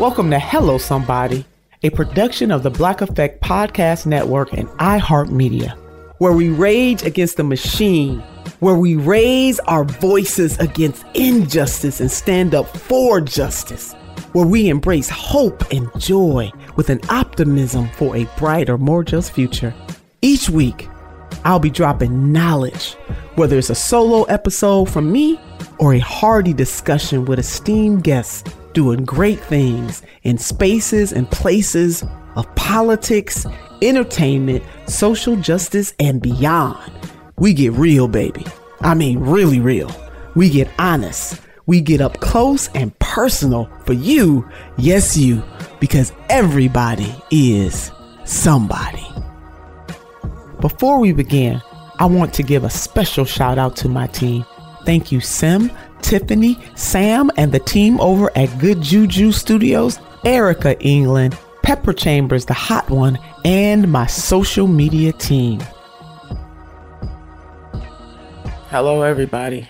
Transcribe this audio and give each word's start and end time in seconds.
Welcome 0.00 0.30
to 0.30 0.38
Hello 0.38 0.78
Somebody, 0.78 1.44
a 1.82 1.90
production 1.90 2.52
of 2.52 2.62
the 2.62 2.70
Black 2.70 3.00
Effect 3.00 3.42
Podcast 3.42 4.06
Network 4.06 4.52
and 4.52 4.68
iHeartMedia, 4.78 5.76
where 6.18 6.32
we 6.32 6.50
rage 6.50 7.02
against 7.02 7.36
the 7.36 7.42
machine, 7.42 8.20
where 8.60 8.76
we 8.76 8.94
raise 8.94 9.58
our 9.58 9.82
voices 9.82 10.56
against 10.60 11.04
injustice 11.14 11.98
and 11.98 12.08
stand 12.08 12.54
up 12.54 12.68
for 12.68 13.20
justice, 13.20 13.94
where 14.34 14.46
we 14.46 14.68
embrace 14.68 15.08
hope 15.08 15.64
and 15.72 15.90
joy 15.98 16.48
with 16.76 16.90
an 16.90 17.00
optimism 17.08 17.88
for 17.96 18.16
a 18.16 18.28
brighter, 18.36 18.78
more 18.78 19.02
just 19.02 19.32
future. 19.32 19.74
Each 20.22 20.48
week, 20.48 20.88
I'll 21.44 21.58
be 21.58 21.70
dropping 21.70 22.32
knowledge, 22.32 22.92
whether 23.34 23.58
it's 23.58 23.68
a 23.68 23.74
solo 23.74 24.22
episode 24.24 24.90
from 24.90 25.10
me 25.10 25.40
or 25.78 25.94
a 25.94 25.98
hearty 25.98 26.52
discussion 26.52 27.24
with 27.24 27.40
esteemed 27.40 28.04
guests 28.04 28.48
doing 28.72 29.04
great 29.04 29.40
things 29.40 30.02
in 30.22 30.38
spaces 30.38 31.12
and 31.12 31.30
places 31.30 32.04
of 32.36 32.54
politics, 32.54 33.46
entertainment, 33.82 34.62
social 34.86 35.36
justice, 35.36 35.94
and 35.98 36.22
beyond. 36.22 36.92
We 37.36 37.54
get 37.54 37.72
real, 37.72 38.08
baby. 38.08 38.44
I 38.80 38.94
mean, 38.94 39.18
really 39.18 39.60
real. 39.60 39.90
We 40.34 40.50
get 40.50 40.68
honest. 40.78 41.40
We 41.66 41.80
get 41.80 42.00
up 42.00 42.20
close 42.20 42.68
and 42.68 42.98
personal 42.98 43.70
for 43.84 43.92
you, 43.92 44.48
yes, 44.78 45.16
you, 45.16 45.42
because 45.80 46.12
everybody 46.30 47.14
is 47.30 47.90
somebody. 48.24 49.06
Before 50.60 50.98
we 50.98 51.12
begin, 51.12 51.60
I 51.98 52.06
want 52.06 52.32
to 52.34 52.42
give 52.42 52.64
a 52.64 52.70
special 52.70 53.24
shout 53.24 53.58
out 53.58 53.76
to 53.76 53.88
my 53.88 54.06
team. 54.06 54.44
Thank 54.84 55.12
you, 55.12 55.20
Sim, 55.20 55.70
Tiffany, 56.02 56.58
Sam, 56.74 57.30
and 57.36 57.52
the 57.52 57.58
team 57.58 58.00
over 58.00 58.30
at 58.36 58.58
Good 58.58 58.80
Juju 58.80 59.32
Studios, 59.32 59.98
Erica 60.24 60.80
England, 60.80 61.38
Pepper 61.62 61.92
Chambers, 61.92 62.46
the 62.46 62.54
hot 62.54 62.88
one, 62.90 63.18
and 63.44 63.90
my 63.90 64.06
social 64.06 64.66
media 64.66 65.12
team. 65.12 65.60
Hello, 68.70 69.02
everybody. 69.02 69.68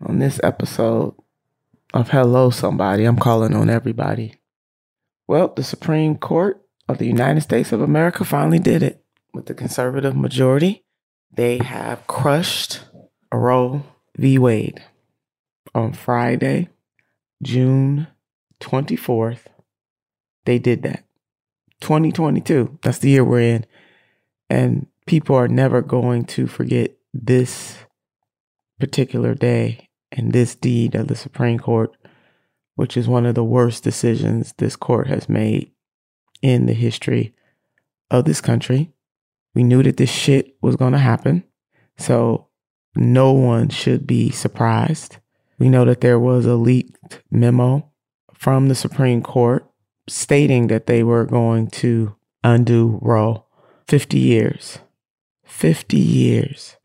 On 0.00 0.18
this 0.18 0.40
episode 0.42 1.14
of 1.94 2.10
Hello 2.10 2.50
Somebody, 2.50 3.04
I'm 3.04 3.18
calling 3.18 3.54
on 3.54 3.68
everybody. 3.70 4.34
Well, 5.26 5.48
the 5.48 5.62
Supreme 5.62 6.16
Court 6.16 6.60
of 6.88 6.98
the 6.98 7.06
United 7.06 7.42
States 7.42 7.72
of 7.72 7.80
America 7.80 8.24
finally 8.24 8.58
did 8.58 8.82
it 8.82 9.04
with 9.32 9.46
the 9.46 9.54
conservative 9.54 10.16
majority. 10.16 10.84
They 11.32 11.58
have 11.58 12.06
crushed 12.08 12.80
Roe 13.32 13.84
v. 14.16 14.38
Wade 14.38 14.82
on 15.74 15.92
Friday, 15.92 16.68
June 17.42 18.06
24th, 18.60 19.46
they 20.44 20.58
did 20.58 20.82
that. 20.82 21.04
2022, 21.80 22.78
that's 22.82 22.98
the 22.98 23.10
year 23.10 23.24
we're 23.24 23.40
in. 23.40 23.66
And 24.48 24.86
people 25.06 25.36
are 25.36 25.48
never 25.48 25.80
going 25.80 26.24
to 26.24 26.46
forget 26.46 26.96
this 27.14 27.78
particular 28.78 29.34
day 29.34 29.88
and 30.12 30.32
this 30.32 30.54
deed 30.54 30.94
of 30.94 31.08
the 31.08 31.14
Supreme 31.14 31.58
Court, 31.58 31.96
which 32.74 32.96
is 32.96 33.08
one 33.08 33.26
of 33.26 33.34
the 33.34 33.44
worst 33.44 33.84
decisions 33.84 34.54
this 34.58 34.76
court 34.76 35.06
has 35.06 35.28
made 35.28 35.70
in 36.42 36.66
the 36.66 36.74
history 36.74 37.34
of 38.10 38.24
this 38.24 38.40
country. 38.40 38.92
We 39.54 39.62
knew 39.62 39.82
that 39.82 39.96
this 39.96 40.10
shit 40.10 40.56
was 40.60 40.76
going 40.76 40.92
to 40.92 40.98
happen. 40.98 41.44
So 41.96 42.48
no 42.94 43.32
one 43.32 43.68
should 43.68 44.06
be 44.06 44.30
surprised. 44.30 45.18
We 45.60 45.68
know 45.68 45.84
that 45.84 46.00
there 46.00 46.18
was 46.18 46.46
a 46.46 46.54
leaked 46.54 47.22
memo 47.30 47.92
from 48.32 48.68
the 48.68 48.74
Supreme 48.74 49.22
Court 49.22 49.70
stating 50.08 50.68
that 50.68 50.86
they 50.86 51.02
were 51.02 51.26
going 51.26 51.68
to 51.68 52.16
undo 52.42 52.98
Roe 53.02 53.44
50 53.86 54.18
years. 54.18 54.78
50 55.44 55.98
years. 55.98 56.78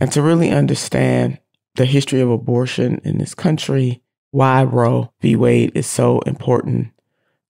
And 0.00 0.10
to 0.10 0.22
really 0.22 0.50
understand 0.50 1.38
the 1.76 1.84
history 1.84 2.20
of 2.20 2.28
abortion 2.28 3.00
in 3.04 3.18
this 3.18 3.32
country, 3.32 4.02
why 4.32 4.64
Roe 4.64 5.12
v. 5.20 5.36
Wade 5.36 5.70
is 5.76 5.86
so 5.86 6.18
important 6.20 6.88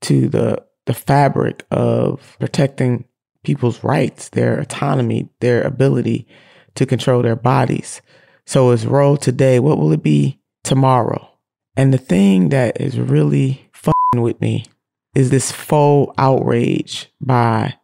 to 0.02 0.28
the, 0.28 0.62
the 0.84 0.94
fabric 0.94 1.64
of 1.70 2.36
protecting 2.38 3.06
people's 3.44 3.82
rights, 3.82 4.28
their 4.28 4.60
autonomy, 4.60 5.30
their 5.40 5.62
ability 5.62 6.28
to 6.74 6.84
control 6.84 7.22
their 7.22 7.34
bodies. 7.34 8.02
So, 8.44 8.70
is 8.72 8.86
Roe 8.86 9.16
today, 9.16 9.58
what 9.58 9.78
will 9.78 9.92
it 9.92 10.02
be 10.02 10.40
tomorrow. 10.66 11.30
And 11.76 11.94
the 11.94 11.98
thing 11.98 12.48
that 12.48 12.80
is 12.80 12.98
really 12.98 13.70
fucking 13.72 14.20
with 14.20 14.40
me 14.40 14.66
is 15.14 15.30
this 15.30 15.52
faux 15.52 16.12
outrage 16.18 17.10
by 17.20 17.74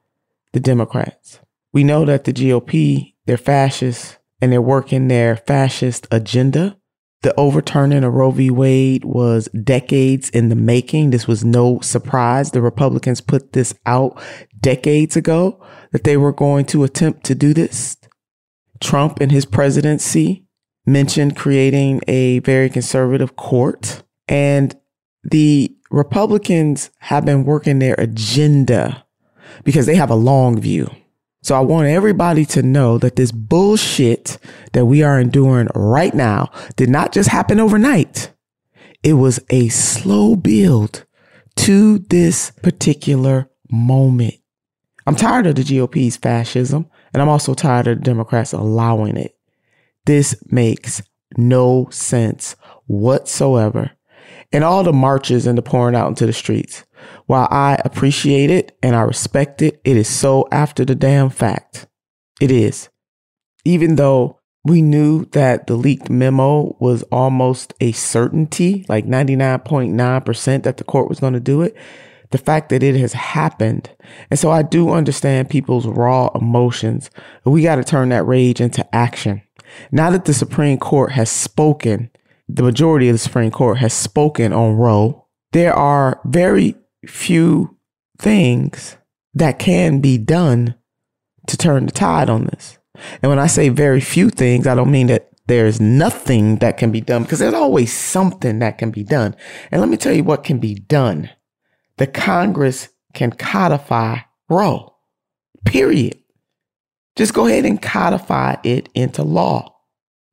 the 0.52 0.61
Democrats. 0.61 1.38
We 1.73 1.84
know 1.84 2.05
that 2.05 2.25
the 2.25 2.32
GOP, 2.32 3.14
they're 3.25 3.37
fascists 3.37 4.19
and 4.40 4.52
they're 4.52 4.61
working 4.61 5.08
their 5.08 5.37
fascist 5.37 6.08
agenda. 6.11 6.76
The 7.23 7.38
overturning 7.38 8.02
of 8.02 8.14
Roe 8.14 8.32
v. 8.32 8.50
Wade 8.50 9.05
was 9.05 9.49
decades 9.50 10.28
in 10.31 10.49
the 10.49 10.56
making. 10.56 11.11
This 11.11 11.28
was 11.28 11.44
no 11.44 11.78
surprise. 11.81 12.50
The 12.50 12.61
Republicans 12.61 13.20
put 13.20 13.52
this 13.52 13.73
out 13.87 14.20
decades 14.61 15.17
ago 15.17 15.64
that 15.93 16.02
they 16.02 16.17
were 16.17 16.32
going 16.32 16.64
to 16.67 16.82
attempt 16.82 17.25
to 17.26 17.37
do 17.37 17.55
this. 17.55 17.96
Trump 18.81 19.20
and 19.20 19.31
his 19.31 19.46
presidency 19.46 20.46
mentioned 20.87 21.37
creating 21.37 22.00
a 22.08 22.40
very 22.40 22.69
conservative 22.69 23.37
court. 23.37 24.02
And 24.29 24.75
the 25.25 25.75
Republicans 25.90 26.90
have 26.99 27.25
been 27.25 27.44
working 27.44 27.79
their 27.79 27.94
agenda 27.99 29.05
because 29.64 29.87
they 29.87 29.94
have 29.94 30.11
a 30.11 30.17
long 30.17 30.61
view. 30.61 30.90
So 31.43 31.56
I 31.56 31.61
want 31.61 31.88
everybody 31.88 32.44
to 32.46 32.62
know 32.62 32.99
that 32.99 33.17
this 33.17 33.32
bullshit 33.32 34.38
that 34.73 34.87
we 34.87 35.02
are 35.02 35.19
enduring 35.19 35.69
right 35.75 36.14
now 36.14 36.50
did 36.76 36.88
not 36.88 37.12
just 37.12 37.28
happen 37.28 37.58
overnight. 37.58 38.32
It 39.02 39.14
was 39.14 39.40
a 39.50 39.69
slow 39.69 40.37
build 40.37 41.05
to 41.56 41.99
this 41.99 42.52
particular 42.62 43.50
moment. 43.70 44.35
I'm 45.05 45.17
tired 45.17 45.49
of 45.49 45.56
the 45.56 45.64
GOP's 45.64 46.17
fascism, 46.17 46.88
and 47.12 47.20
I'm 47.20 47.28
also 47.28 47.55
tired 47.55 47.88
of 47.88 47.99
the 47.99 48.05
Democrats 48.05 48.52
allowing 48.52 49.17
it. 49.17 49.37
This 50.06 50.37
makes 50.50 51.02
no 51.37 51.88
sense 51.90 52.56
whatsoever. 52.87 53.93
And 54.52 54.64
all 54.64 54.84
the 54.84 54.93
marches 54.93 55.46
and 55.46 55.56
the 55.56 55.62
pouring 55.62 55.94
out 55.94 56.08
into 56.08 56.26
the 56.26 56.32
streets. 56.32 56.84
While 57.26 57.49
I 57.50 57.78
appreciate 57.84 58.50
it 58.50 58.76
and 58.82 58.94
I 58.94 59.02
respect 59.02 59.62
it, 59.62 59.81
it 59.84 59.96
is 59.96 60.08
so 60.08 60.46
after 60.52 60.84
the 60.84 60.94
damn 60.94 61.31
fact. 61.31 61.87
It 62.40 62.50
is. 62.50 62.88
Even 63.64 63.96
though 63.96 64.40
we 64.64 64.82
knew 64.82 65.25
that 65.26 65.66
the 65.66 65.75
leaked 65.75 66.10
memo 66.10 66.76
was 66.78 67.02
almost 67.04 67.75
a 67.81 67.93
certainty, 67.93 68.84
like 68.88 69.06
99.9% 69.06 70.62
that 70.62 70.76
the 70.76 70.84
court 70.84 71.08
was 71.08 71.20
going 71.20 71.32
to 71.32 71.40
do 71.40 71.62
it, 71.62 71.76
the 72.31 72.38
fact 72.38 72.70
that 72.70 72.82
it 72.82 72.96
has 72.96 73.12
happened. 73.12 73.90
And 74.31 74.38
so 74.38 74.50
I 74.50 74.62
do 74.62 74.90
understand 74.90 75.50
people's 75.50 75.87
raw 75.87 76.31
emotions. 76.34 77.10
We 77.44 77.62
got 77.62 77.76
to 77.76 77.84
turn 77.84 78.08
that 78.10 78.26
rage 78.26 78.60
into 78.60 78.87
action. 78.94 79.43
Now 79.90 80.10
that 80.10 80.24
the 80.24 80.34
Supreme 80.34 80.78
Court 80.78 81.12
has 81.12 81.30
spoken, 81.30 82.10
the 82.48 82.62
majority 82.62 83.08
of 83.08 83.14
the 83.14 83.19
Supreme 83.19 83.50
Court 83.50 83.78
has 83.78 83.92
spoken 83.92 84.52
on 84.52 84.74
Roe, 84.74 85.26
there 85.52 85.74
are 85.74 86.20
very 86.24 86.76
few 87.06 87.76
things 88.19 88.96
that 89.34 89.58
can 89.58 90.00
be 90.00 90.19
done 90.19 90.74
to 91.46 91.56
turn 91.56 91.86
the 91.86 91.92
tide 91.92 92.30
on 92.30 92.44
this. 92.44 92.78
And 93.22 93.30
when 93.30 93.38
I 93.38 93.46
say 93.46 93.69
very 93.69 94.00
few 94.00 94.30
things, 94.30 94.66
I 94.66 94.74
don't 94.74 94.90
mean 94.90 95.08
that 95.08 95.30
there's 95.46 95.80
nothing 95.80 96.56
that 96.56 96.78
can 96.78 96.92
be 96.92 97.00
done 97.00 97.25
because 97.25 97.40
there's 97.40 97.54
always 97.54 97.92
something 97.92 98.60
that 98.60 98.78
can 98.78 98.90
be 98.90 99.02
done. 99.02 99.34
And 99.70 99.80
let 99.80 99.90
me 99.90 99.96
tell 99.96 100.12
you 100.12 100.25
what 100.25 100.44
can 100.44 100.58
be 100.58 100.75
done. 100.75 101.30
The 101.96 102.06
Congress 102.06 102.88
can 103.12 103.32
codify 103.32 104.18
Roe, 104.48 104.94
period. 105.64 106.21
Just 107.17 107.35
go 107.35 107.47
ahead 107.47 107.64
and 107.64 107.81
codify 107.81 108.56
it 108.64 108.88
into 108.94 109.23
law. 109.23 109.75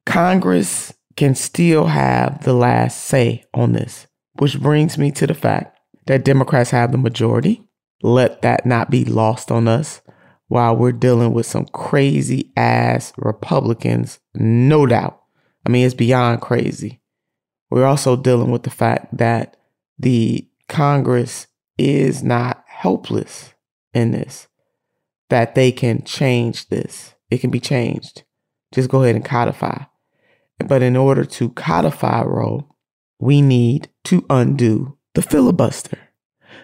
Congress 0.05 0.93
can 1.15 1.35
still 1.35 1.85
have 1.87 2.43
the 2.43 2.53
last 2.53 3.03
say 3.05 3.43
on 3.53 3.73
this, 3.73 4.07
which 4.37 4.59
brings 4.59 4.97
me 4.97 5.11
to 5.11 5.27
the 5.27 5.33
fact 5.33 5.77
that 6.07 6.23
Democrats 6.23 6.71
have 6.71 6.91
the 6.91 6.97
majority. 6.97 7.61
Let 8.01 8.41
that 8.41 8.65
not 8.65 8.89
be 8.89 9.03
lost 9.03 9.51
on 9.51 9.67
us 9.67 10.01
while 10.47 10.75
we're 10.75 10.91
dealing 10.91 11.33
with 11.33 11.45
some 11.45 11.65
crazy 11.65 12.51
ass 12.57 13.13
Republicans, 13.17 14.19
no 14.33 14.85
doubt. 14.85 15.21
I 15.65 15.69
mean, 15.69 15.85
it's 15.85 15.93
beyond 15.93 16.41
crazy. 16.41 17.01
We're 17.69 17.85
also 17.85 18.15
dealing 18.15 18.51
with 18.51 18.63
the 18.63 18.69
fact 18.69 19.15
that 19.17 19.57
the 19.99 20.49
Congress 20.67 21.47
is 21.77 22.23
not 22.23 22.63
helpless 22.67 23.53
in 23.93 24.11
this, 24.11 24.47
that 25.29 25.55
they 25.55 25.71
can 25.71 26.03
change 26.03 26.69
this. 26.69 27.15
It 27.29 27.39
can 27.39 27.49
be 27.49 27.59
changed. 27.59 28.23
Just 28.73 28.89
go 28.89 29.03
ahead 29.03 29.15
and 29.15 29.25
codify. 29.25 29.83
But 30.65 30.81
in 30.81 30.95
order 30.95 31.23
to 31.23 31.49
codify 31.49 32.23
Roe, 32.23 32.67
we 33.19 33.41
need 33.41 33.89
to 34.05 34.25
undo 34.29 34.97
the 35.13 35.21
filibuster. 35.21 35.97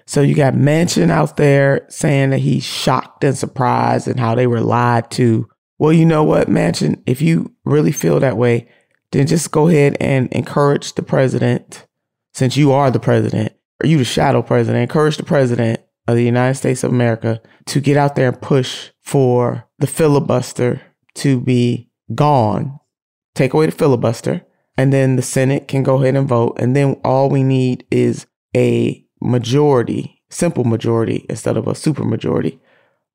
So 0.06 0.22
you 0.22 0.36
got 0.36 0.54
Manchin 0.54 1.10
out 1.10 1.38
there 1.38 1.86
saying 1.90 2.30
that 2.30 2.40
he's 2.40 2.64
shocked 2.64 3.24
and 3.24 3.38
surprised 3.38 4.08
and 4.08 4.20
how 4.20 4.36
they 4.36 4.48
were 4.48 4.62
lied 4.62 5.10
to. 5.12 5.48
Well, 5.80 5.94
you 5.94 6.06
know 6.06 6.24
what, 6.24 6.48
Manchin, 6.48 7.02
if 7.06 7.22
you 7.22 7.54
really 7.66 7.92
feel 7.92 8.20
that 8.20 8.38
way, 8.38 8.70
then 9.12 9.28
just 9.28 9.52
go 9.52 9.68
ahead 9.68 9.98
and 10.00 10.32
encourage 10.32 10.94
the 10.94 11.04
president, 11.04 11.88
since 12.34 12.56
you 12.56 12.72
are 12.72 12.92
the 12.92 13.00
president, 13.00 13.54
or 13.84 13.88
you 13.88 13.98
the 13.98 14.06
shadow 14.06 14.42
president, 14.42 14.82
encourage 14.82 15.18
the 15.18 15.24
president 15.24 15.82
of 16.07 16.16
the 16.16 16.24
United 16.24 16.56
States 16.56 16.84
of 16.84 16.92
America 16.92 17.42
to 17.66 17.80
get 17.80 17.98
out 17.98 18.16
there 18.16 18.30
and 18.30 18.42
push 18.42 18.90
for 19.02 19.68
the 19.80 19.88
filibuster 19.88 20.81
to 21.16 21.40
be 21.40 21.90
gone. 22.13 22.80
Take 23.34 23.54
away 23.54 23.66
the 23.66 23.72
filibuster, 23.72 24.46
and 24.78 24.94
then 24.94 25.16
the 25.16 25.22
Senate 25.22 25.68
can 25.68 25.84
go 25.84 26.02
ahead 26.02 26.16
and 26.16 26.28
vote. 26.28 26.57
And 26.60 26.75
then 26.75 27.00
all 27.04 27.30
we 27.30 27.44
need 27.44 27.86
is 27.90 28.28
a 28.56 29.06
majority, 29.22 30.22
simple 30.30 30.63
majority, 30.63 31.25
instead 31.30 31.57
of 31.57 31.68
a 31.68 31.74
supermajority 31.74 32.60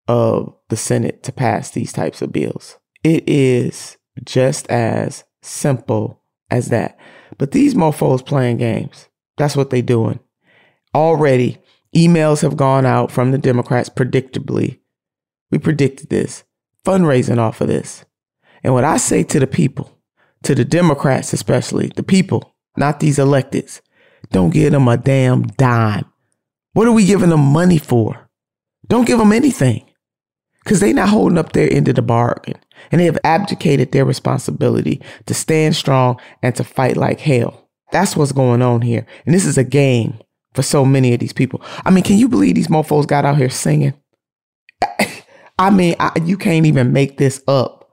of 0.09 0.55
the 0.69 0.77
Senate 0.77 1.23
to 1.23 1.33
pass 1.33 1.71
these 1.71 1.93
types 1.93 2.21
of 2.21 2.33
bills. 2.33 2.79
It 3.05 3.25
is 3.29 3.97
just 4.25 4.69
as 4.69 5.25
simple 5.43 6.23
as 6.51 6.69
that. 6.69 6.99
But 7.39 7.53
these 7.53 7.75
mofos 7.75 8.25
playing 8.25 8.59
games. 8.59 9.09
That's 9.37 9.57
what 9.57 9.71
they're 9.71 9.83
doing. 9.83 10.21
Already, 10.95 11.59
emails 11.95 12.43
have 12.43 12.57
gone 12.57 12.87
out 12.87 13.11
from 13.11 13.31
the 13.31 13.39
Democrats 13.39 13.89
predictably. 13.89 14.81
We 15.51 15.59
predicted 15.59 16.11
this, 16.11 16.45
fundraising 16.85 17.39
off 17.39 17.61
of 17.61 17.69
this. 17.69 18.05
And 18.63 18.75
what 18.75 18.85
I 18.85 18.97
say 18.97 19.23
to 19.25 19.41
the 19.41 19.47
people, 19.47 19.99
to 20.45 20.55
the 20.55 20.65
Democrats 20.65 21.33
especially, 21.33 21.91
the 21.97 22.03
people, 22.03 22.55
not 22.77 23.01
these 23.01 23.19
electeds, 23.19 23.81
don't 24.31 24.53
give 24.53 24.73
them 24.73 24.89
a 24.89 24.97
damn 24.97 25.43
dime. 25.43 26.05
What 26.73 26.87
are 26.87 26.93
we 26.93 27.05
giving 27.05 27.31
them 27.31 27.41
money 27.41 27.79
for? 27.79 28.29
Don't 28.87 29.07
give 29.07 29.19
them 29.19 29.33
anything 29.33 29.85
because 30.63 30.81
they're 30.81 30.95
not 30.95 31.09
holding 31.09 31.39
up 31.39 31.53
their 31.53 31.73
end 31.73 31.89
of 31.89 31.97
the 31.97 32.03
bargain 32.03 32.57
and 32.91 33.01
they 33.01 33.07
have 33.07 33.19
abdicated 33.25 33.93
their 33.93 34.05
responsibility 34.05 35.01
to 35.27 35.35
stand 35.35 35.75
strong 35.75 36.21
and 36.43 36.55
to 36.57 36.65
fight 36.65 36.97
like 36.97 37.21
hell. 37.21 37.69
That's 37.93 38.17
what's 38.17 38.33
going 38.33 38.63
on 38.63 38.83
here. 38.83 39.07
And 39.27 39.35
this 39.35 39.45
is 39.45 39.59
a 39.59 39.65
game 39.65 40.19
for 40.55 40.63
so 40.63 40.85
many 40.85 41.15
of 41.15 41.21
these 41.21 41.33
people. 41.33 41.63
I 41.85 41.91
mean, 41.91 42.05
can 42.05 42.17
you 42.17 42.29
believe 42.29 42.55
these 42.55 42.69
mofos 42.69 43.07
got 43.07 43.25
out 43.25 43.37
here 43.37 43.51
singing? 43.51 43.95
I 45.59 45.71
mean, 45.71 45.95
I, 46.01 46.13
you 46.25 46.37
can't 46.37 46.67
even 46.67 46.93
make 46.93 47.19
this 47.19 47.43
up. 47.47 47.89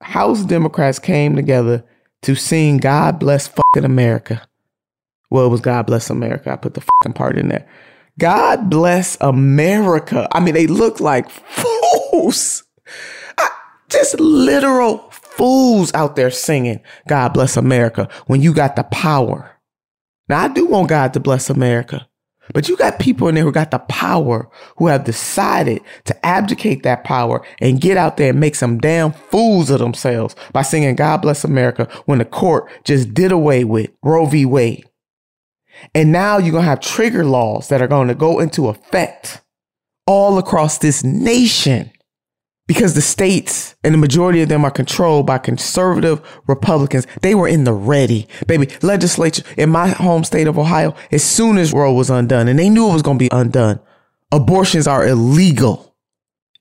House 0.00 0.44
Democrats 0.44 0.98
came 0.98 1.34
together 1.36 1.84
to 2.22 2.34
sing 2.34 2.78
God 2.78 3.18
Bless 3.18 3.48
fucking 3.48 3.84
America. 3.84 4.42
Well, 5.30 5.46
it 5.46 5.50
was 5.50 5.60
God 5.60 5.86
Bless 5.86 6.10
America. 6.10 6.52
I 6.52 6.56
put 6.56 6.74
the 6.74 6.80
fucking 6.80 7.14
part 7.14 7.36
in 7.36 7.48
there. 7.48 7.68
God 8.18 8.68
bless 8.68 9.16
America. 9.20 10.28
I 10.32 10.40
mean, 10.40 10.54
they 10.54 10.66
look 10.66 11.00
like 11.00 11.30
fools. 11.30 12.64
I, 13.38 13.48
just 13.88 14.18
literal 14.18 15.08
fools 15.10 15.94
out 15.94 16.16
there 16.16 16.30
singing 16.30 16.80
God 17.06 17.32
bless 17.32 17.56
America 17.56 18.08
when 18.26 18.42
you 18.42 18.52
got 18.52 18.74
the 18.74 18.82
power. 18.84 19.57
Now, 20.28 20.44
I 20.44 20.48
do 20.48 20.66
want 20.66 20.88
God 20.88 21.14
to 21.14 21.20
bless 21.20 21.48
America, 21.48 22.06
but 22.52 22.68
you 22.68 22.76
got 22.76 22.98
people 22.98 23.28
in 23.28 23.34
there 23.34 23.44
who 23.44 23.52
got 23.52 23.70
the 23.70 23.78
power 23.78 24.48
who 24.76 24.86
have 24.86 25.04
decided 25.04 25.82
to 26.04 26.26
abdicate 26.26 26.82
that 26.82 27.04
power 27.04 27.44
and 27.60 27.80
get 27.80 27.96
out 27.96 28.16
there 28.16 28.30
and 28.30 28.40
make 28.40 28.54
some 28.54 28.78
damn 28.78 29.12
fools 29.12 29.70
of 29.70 29.80
themselves 29.80 30.34
by 30.52 30.62
singing 30.62 30.96
God 30.96 31.18
bless 31.18 31.44
America 31.44 31.88
when 32.06 32.18
the 32.18 32.24
court 32.24 32.70
just 32.84 33.14
did 33.14 33.32
away 33.32 33.64
with 33.64 33.90
Roe 34.02 34.26
v. 34.26 34.44
Wade. 34.44 34.88
And 35.94 36.10
now 36.10 36.38
you're 36.38 36.52
going 36.52 36.64
to 36.64 36.70
have 36.70 36.80
trigger 36.80 37.24
laws 37.24 37.68
that 37.68 37.80
are 37.80 37.86
going 37.86 38.08
to 38.08 38.14
go 38.14 38.40
into 38.40 38.68
effect 38.68 39.42
all 40.06 40.38
across 40.38 40.78
this 40.78 41.04
nation 41.04 41.92
because 42.68 42.94
the 42.94 43.00
states 43.00 43.74
and 43.82 43.94
the 43.94 43.98
majority 43.98 44.42
of 44.42 44.50
them 44.50 44.64
are 44.64 44.70
controlled 44.70 45.26
by 45.26 45.38
conservative 45.38 46.20
Republicans. 46.46 47.06
They 47.22 47.34
were 47.34 47.48
in 47.48 47.64
the 47.64 47.72
ready, 47.72 48.28
baby. 48.46 48.68
Legislature 48.82 49.42
in 49.56 49.70
my 49.70 49.88
home 49.88 50.22
state 50.22 50.46
of 50.46 50.58
Ohio, 50.58 50.94
as 51.10 51.24
soon 51.24 51.56
as 51.58 51.72
Roe 51.72 51.92
was 51.92 52.10
undone, 52.10 52.46
and 52.46 52.58
they 52.58 52.68
knew 52.68 52.90
it 52.90 52.92
was 52.92 53.02
going 53.02 53.18
to 53.18 53.24
be 53.24 53.30
undone, 53.32 53.80
abortions 54.30 54.86
are 54.86 55.08
illegal 55.08 55.96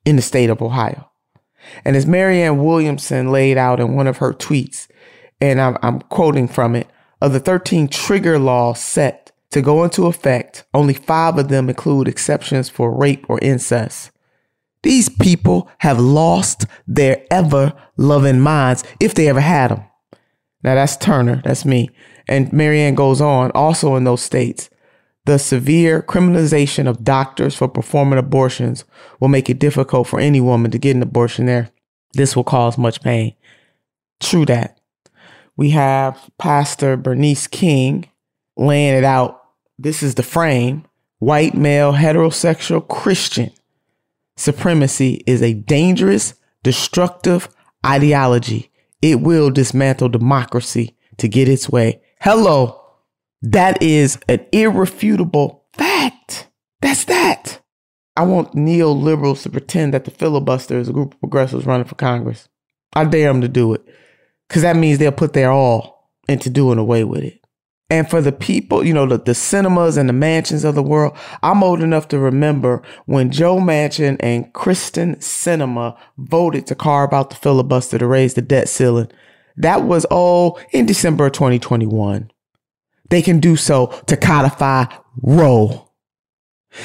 in 0.06 0.16
the 0.16 0.22
state 0.22 0.50
of 0.50 0.62
Ohio. 0.62 1.12
And 1.84 1.98
as 1.98 2.06
Marianne 2.06 2.64
Williamson 2.64 3.30
laid 3.30 3.58
out 3.58 3.82
in 3.82 3.94
one 3.94 4.08
of 4.08 4.18
her 4.18 4.34
tweets, 4.34 4.88
and 5.42 5.60
I'm, 5.60 5.78
I'm 5.84 6.00
quoting 6.00 6.48
from 6.48 6.74
it, 6.74 6.88
of 7.22 7.34
the 7.34 7.42
13 7.42 7.90
trigger 7.90 8.40
laws 8.40 8.80
set 8.80 9.34
to 9.52 9.62
go 9.62 9.84
into 9.84 10.06
effect, 10.06 10.66
only 10.74 10.94
five 10.94 11.38
of 11.38 11.50
them 11.50 11.68
include 11.68 12.08
exceptions 12.08 12.70
for 12.70 12.98
rape 12.98 13.26
or 13.28 13.40
incest. 13.42 14.12
These 14.88 15.10
people 15.10 15.70
have 15.80 16.00
lost 16.00 16.66
their 16.88 17.26
ever 17.30 17.74
loving 17.98 18.40
minds 18.40 18.86
if 19.02 19.16
they 19.16 19.28
ever 19.28 19.42
had 19.42 19.70
them. 19.70 19.84
Now 20.64 20.76
that's 20.76 20.96
Turner, 20.96 21.42
that's 21.44 21.66
me. 21.66 21.90
And 22.30 22.54
Marianne 22.54 22.96
goes 22.96 23.20
on, 23.20 23.52
also 23.52 23.98
in 23.98 24.06
those 24.06 24.22
states, 24.22 24.70
the 25.26 25.40
severe 25.40 26.02
criminalization 26.02 26.88
of 26.88 27.04
doctors 27.04 27.54
for 27.54 27.68
performing 27.68 28.18
abortions 28.18 28.86
will 29.20 29.28
make 29.28 29.50
it 29.50 29.60
difficult 29.60 30.08
for 30.08 30.22
any 30.22 30.40
woman 30.40 30.72
to 30.72 30.78
get 30.78 30.96
an 30.96 31.04
abortion 31.04 31.48
there. 31.48 31.70
This 32.14 32.38
will 32.38 32.46
cause 32.46 32.78
much 32.78 33.02
pain. 33.02 33.36
True 34.22 34.46
that 34.46 34.80
we 35.58 35.72
have 35.72 36.30
Pastor 36.38 36.96
Bernice 36.96 37.48
King 37.48 38.10
laying 38.56 38.96
it 38.96 39.04
out. 39.04 39.44
This 39.78 40.02
is 40.02 40.16
the 40.16 40.24
frame 40.24 40.86
white 41.20 41.56
male 41.56 41.92
heterosexual 41.92 42.88
Christian 42.88 43.52
supremacy 44.38 45.24
is 45.28 45.42
a 45.42 45.54
dangerous, 45.54 46.36
destructive 46.64 47.50
ideology. 47.86 48.72
It 49.02 49.22
will 49.22 49.50
dismantle 49.50 50.10
democracy 50.10 50.96
to 51.18 51.28
get 51.28 51.50
its 51.50 51.70
way. 51.70 52.02
Hello. 52.22 52.82
That 53.42 53.82
is 53.84 54.18
an 54.30 54.46
irrefutable 54.52 55.66
fact. 55.74 56.48
That's 56.82 57.04
that. 57.06 57.62
I 58.16 58.24
want 58.24 58.54
neoliberals 58.54 59.44
to 59.44 59.50
pretend 59.50 59.94
that 59.94 60.06
the 60.06 60.12
filibuster 60.12 60.80
is 60.80 60.90
a 60.90 60.94
group 60.94 61.14
of 61.14 61.20
progressives 61.20 61.66
running 61.66 61.86
for 61.86 61.96
Congress. 61.96 62.50
I 62.94 63.06
dare 63.06 63.32
them 63.32 63.42
to 63.42 63.48
do 63.48 63.74
it 63.74 63.86
because 64.48 64.64
that 64.64 64.76
means 64.76 64.98
they'll 64.98 65.12
put 65.12 65.34
their 65.34 65.52
all 65.52 66.12
into 66.28 66.50
doing 66.50 66.80
away 66.80 67.04
with 67.04 67.24
it. 67.24 67.40
And 67.90 68.10
for 68.10 68.22
the 68.22 68.34
people, 68.34 68.86
you 68.86 68.94
know, 68.94 69.06
the, 69.06 69.18
the 69.18 69.34
Sinemas 69.34 69.96
and 69.96 70.10
the 70.10 70.14
Manchins 70.14 70.66
of 70.66 70.76
the 70.76 70.84
world, 70.84 71.16
I'm 71.42 71.64
old 71.64 71.82
enough 71.82 72.10
to 72.10 72.20
remember 72.20 72.84
when 73.06 73.32
Joe 73.32 73.58
Manchin 73.58 74.18
and 74.20 74.52
Kyrsten 74.54 75.18
Sinema 75.18 75.98
voted 76.18 76.68
to 76.68 76.76
carve 76.76 77.14
out 77.14 77.30
the 77.30 77.38
filibuster 77.38 77.98
to 77.98 78.06
raise 78.06 78.34
the 78.34 78.42
debt 78.42 78.68
ceiling. 78.68 79.10
That 79.56 79.84
was 79.84 80.04
all 80.06 80.60
in 80.74 80.86
December 80.86 81.28
of 81.28 81.32
2021. 81.34 82.30
They 83.10 83.22
can 83.22 83.40
do 83.40 83.56
so 83.56 83.88
to 84.08 84.18
codify 84.18 84.86
Roe. 85.22 85.90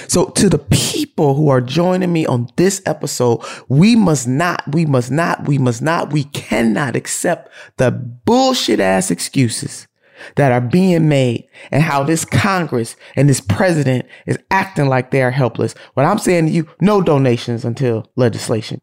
So 0.06 0.26
to 0.26 0.49
the 0.49 0.59
people 0.59 1.35
who 1.35 1.49
are 1.49 1.61
joining 1.61 2.12
me 2.12 2.25
on 2.26 2.49
this 2.56 2.80
episode, 2.87 3.40
we 3.68 3.97
must 3.97 4.28
not, 4.28 4.62
we 4.73 4.87
must 4.87 5.11
not, 5.11 5.49
we 5.49 5.59
must 5.59 5.82
not, 5.82 6.12
we 6.12 6.25
cannot 6.25 6.94
accept 6.94 7.50
the 7.76 7.90
bullshit 7.90 8.78
ass 8.78 9.11
excuses 9.11 9.88
that 10.37 10.52
are 10.52 10.61
being 10.61 11.09
made 11.09 11.49
and 11.71 11.83
how 11.83 12.02
this 12.02 12.25
Congress 12.25 12.97
and 13.17 13.29
this 13.29 13.41
president 13.41 14.07
is 14.26 14.38
acting 14.50 14.88
like 14.88 15.11
they 15.11 15.23
are 15.23 15.31
helpless. 15.31 15.75
What 15.95 16.07
I'm 16.07 16.19
saying 16.19 16.47
to 16.47 16.52
you, 16.52 16.69
no 16.81 17.02
donations 17.02 17.64
until 17.64 18.11
legislation. 18.17 18.81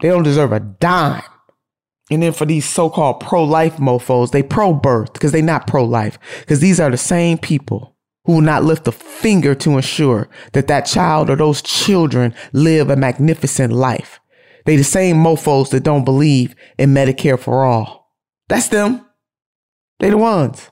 They 0.00 0.08
don't 0.08 0.22
deserve 0.22 0.52
a 0.52 0.60
dime. 0.60 1.22
And 2.10 2.22
then 2.22 2.32
for 2.32 2.44
these 2.44 2.68
so-called 2.68 3.20
pro-life 3.20 3.76
mofos, 3.76 4.32
they 4.32 4.42
pro-birth 4.42 5.12
because 5.12 5.32
they're 5.32 5.42
not 5.42 5.66
pro-life. 5.66 6.18
Because 6.40 6.60
these 6.60 6.80
are 6.80 6.90
the 6.90 6.96
same 6.96 7.38
people 7.38 7.96
who 8.24 8.34
will 8.34 8.40
not 8.40 8.64
lift 8.64 8.88
a 8.88 8.92
finger 8.92 9.54
to 9.54 9.70
ensure 9.76 10.28
that 10.52 10.66
that 10.66 10.82
child 10.86 11.30
or 11.30 11.36
those 11.36 11.62
children 11.62 12.34
live 12.52 12.90
a 12.90 12.96
magnificent 12.96 13.72
life. 13.72 14.20
They 14.64 14.76
the 14.76 14.84
same 14.84 15.16
mofos 15.16 15.70
that 15.70 15.84
don't 15.84 16.04
believe 16.04 16.54
in 16.78 16.90
Medicare 16.90 17.38
for 17.38 17.64
all. 17.64 18.12
That's 18.48 18.68
them. 18.68 19.06
They 20.00 20.10
the 20.10 20.18
ones. 20.18 20.70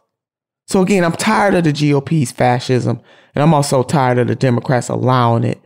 So 0.71 0.83
again, 0.83 1.05
I'm 1.05 1.11
tired 1.11 1.55
of 1.55 1.65
the 1.65 1.73
GOP's 1.73 2.31
fascism, 2.31 3.01
and 3.35 3.43
I'm 3.43 3.53
also 3.53 3.83
tired 3.83 4.19
of 4.19 4.29
the 4.29 4.37
Democrats 4.37 4.89
allowing 4.89 5.43
it. 5.43 5.61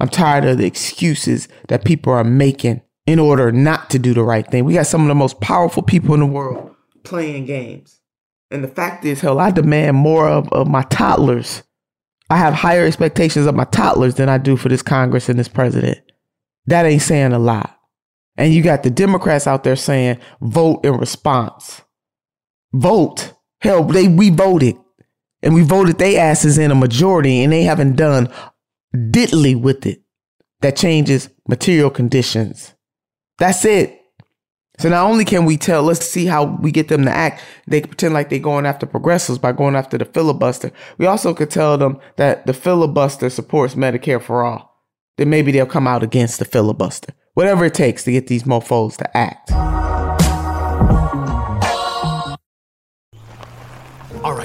I'm 0.00 0.10
tired 0.10 0.44
of 0.44 0.58
the 0.58 0.66
excuses 0.66 1.48
that 1.68 1.86
people 1.86 2.12
are 2.12 2.24
making 2.24 2.82
in 3.06 3.18
order 3.18 3.50
not 3.50 3.88
to 3.88 3.98
do 3.98 4.12
the 4.12 4.22
right 4.22 4.46
thing. 4.46 4.66
We 4.66 4.74
got 4.74 4.86
some 4.86 5.00
of 5.00 5.08
the 5.08 5.14
most 5.14 5.40
powerful 5.40 5.82
people 5.82 6.12
in 6.12 6.20
the 6.20 6.26
world 6.26 6.74
playing 7.04 7.46
games. 7.46 8.02
And 8.50 8.62
the 8.62 8.68
fact 8.68 9.06
is, 9.06 9.22
hell, 9.22 9.38
I 9.38 9.50
demand 9.50 9.96
more 9.96 10.28
of, 10.28 10.52
of 10.52 10.68
my 10.68 10.82
toddlers. 10.82 11.62
I 12.28 12.36
have 12.36 12.52
higher 12.52 12.84
expectations 12.84 13.46
of 13.46 13.54
my 13.54 13.64
toddlers 13.64 14.16
than 14.16 14.28
I 14.28 14.36
do 14.36 14.58
for 14.58 14.68
this 14.68 14.82
Congress 14.82 15.30
and 15.30 15.38
this 15.38 15.48
president. 15.48 16.02
That 16.66 16.84
ain't 16.84 17.00
saying 17.00 17.32
a 17.32 17.38
lot. 17.38 17.78
And 18.36 18.52
you 18.52 18.62
got 18.62 18.82
the 18.82 18.90
Democrats 18.90 19.46
out 19.46 19.64
there 19.64 19.74
saying 19.74 20.18
vote 20.42 20.84
in 20.84 20.98
response. 20.98 21.80
Vote. 22.74 23.32
Hell, 23.64 23.82
they 23.82 24.06
we 24.08 24.28
voted. 24.28 24.76
And 25.42 25.54
we 25.54 25.62
voted 25.62 25.98
they 25.98 26.18
asses 26.18 26.58
in 26.58 26.70
a 26.70 26.74
majority 26.74 27.42
and 27.42 27.52
they 27.52 27.62
haven't 27.62 27.96
done 27.96 28.28
diddly 28.94 29.60
with 29.60 29.84
it 29.86 30.02
that 30.60 30.76
changes 30.76 31.30
material 31.48 31.90
conditions. 31.90 32.74
That's 33.38 33.64
it. 33.64 34.00
So 34.78 34.88
not 34.88 35.06
only 35.06 35.24
can 35.24 35.44
we 35.44 35.56
tell, 35.56 35.82
let's 35.82 36.06
see 36.06 36.26
how 36.26 36.44
we 36.44 36.72
get 36.72 36.88
them 36.88 37.04
to 37.04 37.10
act. 37.10 37.42
They 37.66 37.80
pretend 37.80 38.12
like 38.12 38.28
they're 38.28 38.38
going 38.38 38.66
after 38.66 38.86
progressives 38.86 39.38
by 39.38 39.52
going 39.52 39.76
after 39.76 39.96
the 39.96 40.04
filibuster. 40.04 40.70
We 40.98 41.06
also 41.06 41.32
could 41.32 41.50
tell 41.50 41.78
them 41.78 42.00
that 42.16 42.46
the 42.46 42.52
filibuster 42.52 43.30
supports 43.30 43.74
Medicare 43.74 44.20
for 44.20 44.44
all. 44.44 44.74
Then 45.16 45.30
maybe 45.30 45.52
they'll 45.52 45.66
come 45.66 45.86
out 45.86 46.02
against 46.02 46.38
the 46.38 46.44
filibuster. 46.44 47.12
Whatever 47.34 47.66
it 47.66 47.74
takes 47.74 48.04
to 48.04 48.12
get 48.12 48.26
these 48.26 48.42
mofos 48.42 48.96
to 48.96 49.16
act. 49.16 49.52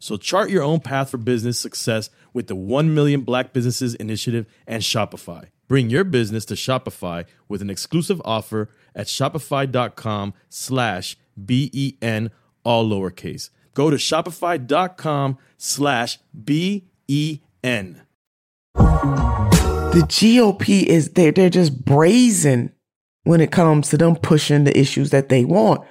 So 0.00 0.16
chart 0.16 0.50
your 0.50 0.62
own 0.62 0.80
path 0.80 1.10
for 1.10 1.18
business 1.18 1.60
success 1.60 2.08
with 2.32 2.46
the 2.46 2.54
1 2.56 2.94
Million 2.94 3.20
Black 3.20 3.52
Businesses 3.52 3.94
Initiative 3.94 4.46
and 4.66 4.82
Shopify. 4.82 5.48
Bring 5.68 5.90
your 5.90 6.04
business 6.04 6.46
to 6.46 6.54
Shopify 6.54 7.26
with 7.48 7.60
an 7.62 7.68
exclusive 7.70 8.20
offer 8.24 8.70
at 8.94 9.06
shopify.com 9.06 10.34
slash 10.48 11.16
B-E-N, 11.44 12.30
all 12.64 12.88
lowercase. 12.88 13.50
Go 13.74 13.90
to 13.90 13.96
shopify.com 13.96 15.38
slash 15.58 16.18
B-E-N. 16.44 18.02
The 18.74 20.06
GOP 20.06 20.84
is 20.84 21.10
there, 21.10 21.30
they're 21.30 21.50
just 21.50 21.84
brazen 21.84 22.72
when 23.24 23.42
it 23.42 23.52
comes 23.52 23.90
to 23.90 23.98
them 23.98 24.16
pushing 24.16 24.64
the 24.64 24.76
issues 24.78 25.10
that 25.10 25.28
they 25.28 25.44
want. 25.44 25.86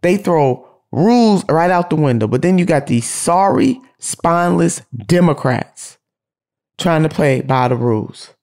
They 0.00 0.16
throw 0.16 0.68
rules 0.92 1.44
right 1.48 1.70
out 1.70 1.90
the 1.90 1.96
window. 1.96 2.26
But 2.26 2.42
then 2.42 2.58
you 2.58 2.64
got 2.64 2.86
these 2.86 3.08
sorry, 3.08 3.80
spineless 3.98 4.82
Democrats 5.06 5.98
trying 6.78 7.02
to 7.02 7.08
play 7.08 7.40
by 7.40 7.68
the 7.68 7.76
rules. 7.76 8.34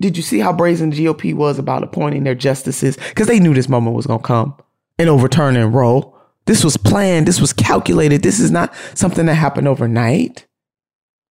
Did 0.00 0.16
you 0.16 0.22
see 0.22 0.40
how 0.40 0.52
brazen 0.52 0.90
the 0.90 1.06
GOP 1.06 1.34
was 1.34 1.58
about 1.58 1.84
appointing 1.84 2.24
their 2.24 2.34
justices? 2.34 2.96
Because 2.96 3.28
they 3.28 3.38
knew 3.38 3.54
this 3.54 3.68
moment 3.68 3.96
was 3.96 4.06
going 4.06 4.20
to 4.20 4.26
come 4.26 4.56
and 4.98 5.08
overturning 5.08 5.72
Roe. 5.72 6.14
This 6.46 6.64
was 6.64 6.76
planned. 6.76 7.26
This 7.26 7.40
was 7.40 7.52
calculated. 7.52 8.22
This 8.22 8.40
is 8.40 8.50
not 8.50 8.74
something 8.94 9.26
that 9.26 9.34
happened 9.34 9.68
overnight. 9.68 10.46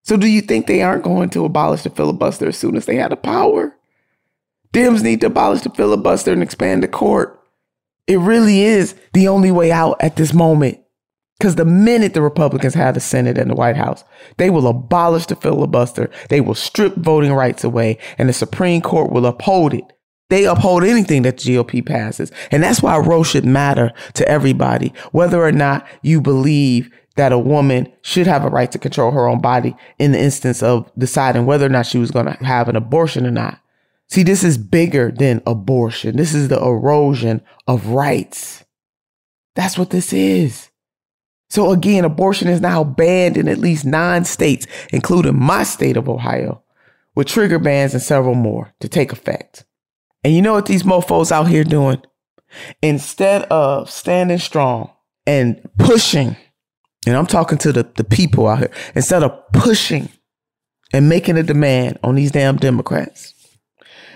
So, 0.03 0.17
do 0.17 0.27
you 0.27 0.41
think 0.41 0.65
they 0.65 0.81
aren't 0.81 1.03
going 1.03 1.29
to 1.31 1.45
abolish 1.45 1.83
the 1.83 1.89
filibuster 1.89 2.47
as 2.47 2.57
soon 2.57 2.75
as 2.75 2.85
they 2.85 2.95
had 2.95 3.11
the 3.11 3.15
power? 3.15 3.75
Dems 4.73 5.03
need 5.03 5.21
to 5.21 5.27
abolish 5.27 5.61
the 5.61 5.69
filibuster 5.69 6.33
and 6.33 6.41
expand 6.41 6.83
the 6.83 6.87
court. 6.87 7.39
It 8.07 8.19
really 8.19 8.61
is 8.61 8.95
the 9.13 9.27
only 9.27 9.51
way 9.51 9.71
out 9.71 9.97
at 9.99 10.15
this 10.15 10.33
moment. 10.33 10.79
Because 11.39 11.55
the 11.55 11.65
minute 11.65 12.13
the 12.13 12.21
Republicans 12.21 12.73
have 12.73 12.93
the 12.93 13.01
Senate 13.01 13.37
and 13.37 13.49
the 13.49 13.55
White 13.55 13.75
House, 13.75 14.03
they 14.37 14.49
will 14.49 14.67
abolish 14.67 15.25
the 15.25 15.35
filibuster. 15.35 16.09
They 16.29 16.39
will 16.39 16.55
strip 16.55 16.95
voting 16.95 17.33
rights 17.33 17.63
away, 17.63 17.97
and 18.17 18.29
the 18.29 18.33
Supreme 18.33 18.81
Court 18.81 19.11
will 19.11 19.25
uphold 19.25 19.73
it. 19.73 19.83
They 20.29 20.45
uphold 20.45 20.83
anything 20.83 21.23
that 21.23 21.37
the 21.37 21.55
GOP 21.55 21.85
passes. 21.85 22.31
And 22.51 22.63
that's 22.63 22.81
why 22.81 22.97
Roe 22.97 23.23
should 23.23 23.45
matter 23.45 23.91
to 24.13 24.27
everybody, 24.27 24.93
whether 25.11 25.43
or 25.43 25.51
not 25.51 25.85
you 26.01 26.21
believe 26.21 26.89
that 27.15 27.31
a 27.31 27.37
woman 27.37 27.91
should 28.01 28.25
have 28.25 28.43
a 28.43 28.49
right 28.49 28.71
to 28.71 28.79
control 28.79 29.11
her 29.11 29.27
own 29.27 29.41
body 29.41 29.75
in 29.99 30.13
the 30.13 30.19
instance 30.19 30.63
of 30.63 30.89
deciding 30.97 31.45
whether 31.45 31.65
or 31.65 31.69
not 31.69 31.85
she 31.85 31.99
was 31.99 32.11
going 32.11 32.25
to 32.25 32.43
have 32.43 32.67
an 32.67 32.75
abortion 32.75 33.25
or 33.27 33.31
not. 33.31 33.59
See, 34.13 34.21
this 34.21 34.43
is 34.43 34.59
bigger 34.59 35.09
than 35.09 35.41
abortion. 35.47 36.17
This 36.17 36.35
is 36.35 36.47
the 36.47 36.63
erosion 36.63 37.41
of 37.65 37.87
rights. 37.87 38.63
That's 39.55 39.75
what 39.75 39.89
this 39.89 40.13
is. 40.13 40.69
So 41.49 41.71
again, 41.71 42.05
abortion 42.05 42.47
is 42.47 42.61
now 42.61 42.83
banned 42.83 43.37
in 43.37 43.47
at 43.47 43.57
least 43.57 43.85
nine 43.85 44.23
states, 44.25 44.67
including 44.91 45.39
my 45.39 45.63
state 45.63 45.97
of 45.97 46.07
Ohio, 46.07 46.61
with 47.15 47.25
trigger 47.25 47.57
bans 47.57 47.95
and 47.95 48.03
several 48.03 48.35
more 48.35 48.75
to 48.81 48.87
take 48.87 49.11
effect. 49.11 49.65
And 50.23 50.35
you 50.35 50.43
know 50.43 50.53
what 50.53 50.67
these 50.67 50.83
mofos 50.83 51.31
out 51.31 51.47
here 51.47 51.63
doing? 51.63 51.99
Instead 52.83 53.41
of 53.45 53.89
standing 53.89 54.37
strong 54.37 54.91
and 55.25 55.59
pushing, 55.79 56.37
and 57.07 57.17
I'm 57.17 57.25
talking 57.25 57.57
to 57.57 57.73
the, 57.73 57.89
the 57.95 58.03
people 58.03 58.47
out 58.47 58.59
here, 58.59 58.71
instead 58.93 59.23
of 59.23 59.31
pushing 59.53 60.09
and 60.93 61.09
making 61.09 61.35
a 61.37 61.41
demand 61.41 61.97
on 62.03 62.13
these 62.13 62.29
damn 62.29 62.57
Democrats, 62.57 63.32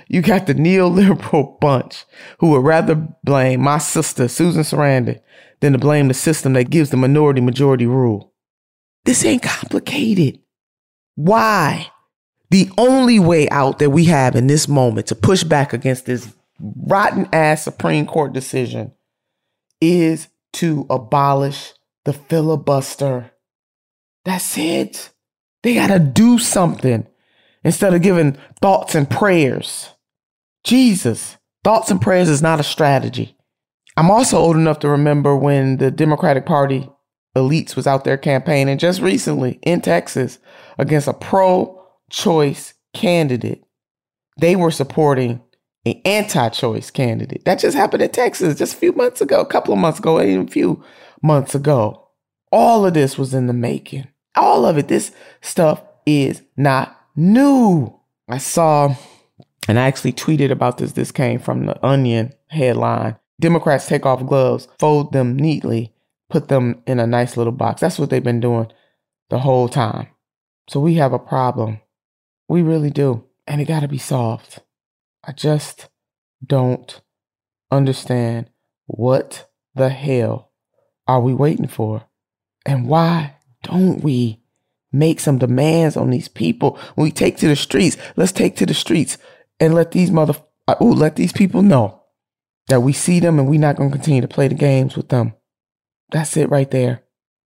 you 0.09 0.21
got 0.21 0.47
the 0.47 0.55
neoliberal 0.55 1.59
bunch 1.59 2.05
who 2.39 2.51
would 2.51 2.63
rather 2.63 2.95
blame 3.23 3.61
my 3.61 3.77
sister, 3.77 4.27
Susan 4.27 4.63
Sarandon, 4.63 5.19
than 5.59 5.73
to 5.73 5.79
blame 5.79 6.07
the 6.07 6.13
system 6.13 6.53
that 6.53 6.69
gives 6.69 6.89
the 6.89 6.97
minority 6.97 7.41
majority 7.41 7.85
rule. 7.85 8.33
This 9.05 9.25
ain't 9.25 9.43
complicated. 9.43 10.39
Why? 11.15 11.91
The 12.49 12.69
only 12.77 13.19
way 13.19 13.49
out 13.49 13.79
that 13.79 13.89
we 13.89 14.05
have 14.05 14.35
in 14.35 14.47
this 14.47 14.67
moment 14.67 15.07
to 15.07 15.15
push 15.15 15.43
back 15.43 15.73
against 15.73 16.05
this 16.05 16.33
rotten 16.59 17.27
ass 17.33 17.63
Supreme 17.63 18.05
Court 18.05 18.33
decision 18.33 18.93
is 19.81 20.27
to 20.53 20.85
abolish 20.89 21.73
the 22.05 22.13
filibuster. 22.13 23.31
That's 24.25 24.57
it. 24.57 25.11
They 25.63 25.75
got 25.75 25.87
to 25.87 25.99
do 25.99 26.39
something 26.39 27.07
instead 27.63 27.93
of 27.93 28.01
giving 28.01 28.37
thoughts 28.61 28.95
and 28.95 29.09
prayers. 29.09 29.89
Jesus, 30.67 31.37
thoughts 31.63 31.89
and 31.89 32.01
prayers 32.01 32.27
is 32.27 32.41
not 32.41 32.59
a 32.59 32.63
strategy. 32.63 33.37
I'm 33.95 34.11
also 34.11 34.37
old 34.37 34.57
enough 34.57 34.79
to 34.79 34.89
remember 34.89 35.33
when 35.33 35.77
the 35.77 35.89
Democratic 35.89 36.45
Party 36.45 36.89
elites 37.37 37.77
was 37.77 37.87
out 37.87 38.03
there 38.03 38.17
campaigning 38.17 38.77
just 38.77 38.99
recently 38.99 39.59
in 39.61 39.79
Texas 39.79 40.39
against 40.77 41.07
a 41.07 41.13
pro 41.13 41.81
choice 42.09 42.73
candidate, 42.93 43.63
they 44.41 44.57
were 44.57 44.69
supporting 44.69 45.41
an 45.85 46.01
anti-choice 46.03 46.91
candidate. 46.91 47.45
That 47.45 47.59
just 47.59 47.77
happened 47.77 48.03
in 48.03 48.09
Texas 48.09 48.57
just 48.57 48.73
a 48.73 48.77
few 48.77 48.91
months 48.91 49.21
ago, 49.21 49.39
a 49.39 49.45
couple 49.45 49.73
of 49.73 49.79
months 49.79 49.99
ago, 49.99 50.21
even 50.21 50.49
a 50.49 50.51
few 50.51 50.83
months 51.23 51.55
ago. 51.55 52.09
All 52.51 52.85
of 52.85 52.93
this 52.93 53.17
was 53.17 53.33
in 53.33 53.47
the 53.47 53.53
making. 53.53 54.09
All 54.35 54.65
of 54.65 54.77
it. 54.77 54.89
This 54.89 55.13
stuff 55.39 55.81
is 56.05 56.41
not 56.57 56.99
new. 57.15 57.97
I 58.27 58.37
saw, 58.37 58.95
and 59.67 59.79
I 59.79 59.87
actually 59.87 60.13
tweeted 60.13 60.51
about 60.51 60.77
this. 60.77 60.93
This 60.93 61.11
came 61.11 61.39
from 61.39 61.65
the 61.65 61.85
Onion 61.85 62.33
headline. 62.47 63.17
Democrats 63.39 63.87
take 63.87 64.05
off 64.05 64.25
gloves, 64.25 64.67
fold 64.79 65.11
them 65.11 65.35
neatly, 65.35 65.93
put 66.29 66.47
them 66.47 66.81
in 66.87 66.99
a 66.99 67.07
nice 67.07 67.37
little 67.37 67.53
box. 67.53 67.81
That's 67.81 67.99
what 67.99 68.09
they've 68.09 68.23
been 68.23 68.39
doing 68.39 68.71
the 69.29 69.39
whole 69.39 69.67
time. 69.67 70.07
So 70.69 70.79
we 70.79 70.95
have 70.95 71.13
a 71.13 71.19
problem 71.19 71.79
we 72.47 72.61
really 72.61 72.89
do. 72.89 73.23
And 73.45 73.61
it 73.61 73.65
got 73.65 73.81
to 73.81 73.87
be 73.87 73.97
solved. 73.97 74.61
I 75.23 75.31
just 75.31 75.89
don't 76.45 77.01
understand 77.71 78.49
what 78.85 79.49
the 79.75 79.89
hell 79.89 80.51
are 81.07 81.21
we 81.21 81.33
waiting 81.33 81.67
for? 81.67 82.03
And 82.65 82.87
why 82.87 83.35
don't 83.63 84.03
we 84.03 84.41
make 84.91 85.19
some 85.19 85.37
demands 85.37 85.95
on 85.95 86.09
these 86.09 86.27
people 86.27 86.77
when 86.95 87.05
we 87.05 87.11
take 87.11 87.37
to 87.37 87.47
the 87.47 87.55
streets? 87.55 87.97
Let's 88.15 88.31
take 88.31 88.55
to 88.57 88.65
the 88.65 88.73
streets 88.73 89.17
and 89.59 89.73
let 89.73 89.91
these 89.91 90.11
mother 90.11 90.35
uh, 90.67 90.75
ooh, 90.81 90.93
let 90.93 91.15
these 91.15 91.31
people 91.31 91.61
know 91.61 92.01
that 92.67 92.81
we 92.81 92.93
see 92.93 93.19
them 93.19 93.39
and 93.39 93.47
we're 93.47 93.59
not 93.59 93.77
going 93.77 93.89
to 93.89 93.95
continue 93.95 94.21
to 94.21 94.27
play 94.27 94.47
the 94.47 94.55
games 94.55 94.95
with 94.95 95.09
them. 95.09 95.33
That's 96.11 96.35
it 96.37 96.49
right 96.49 96.69
there. 96.69 97.03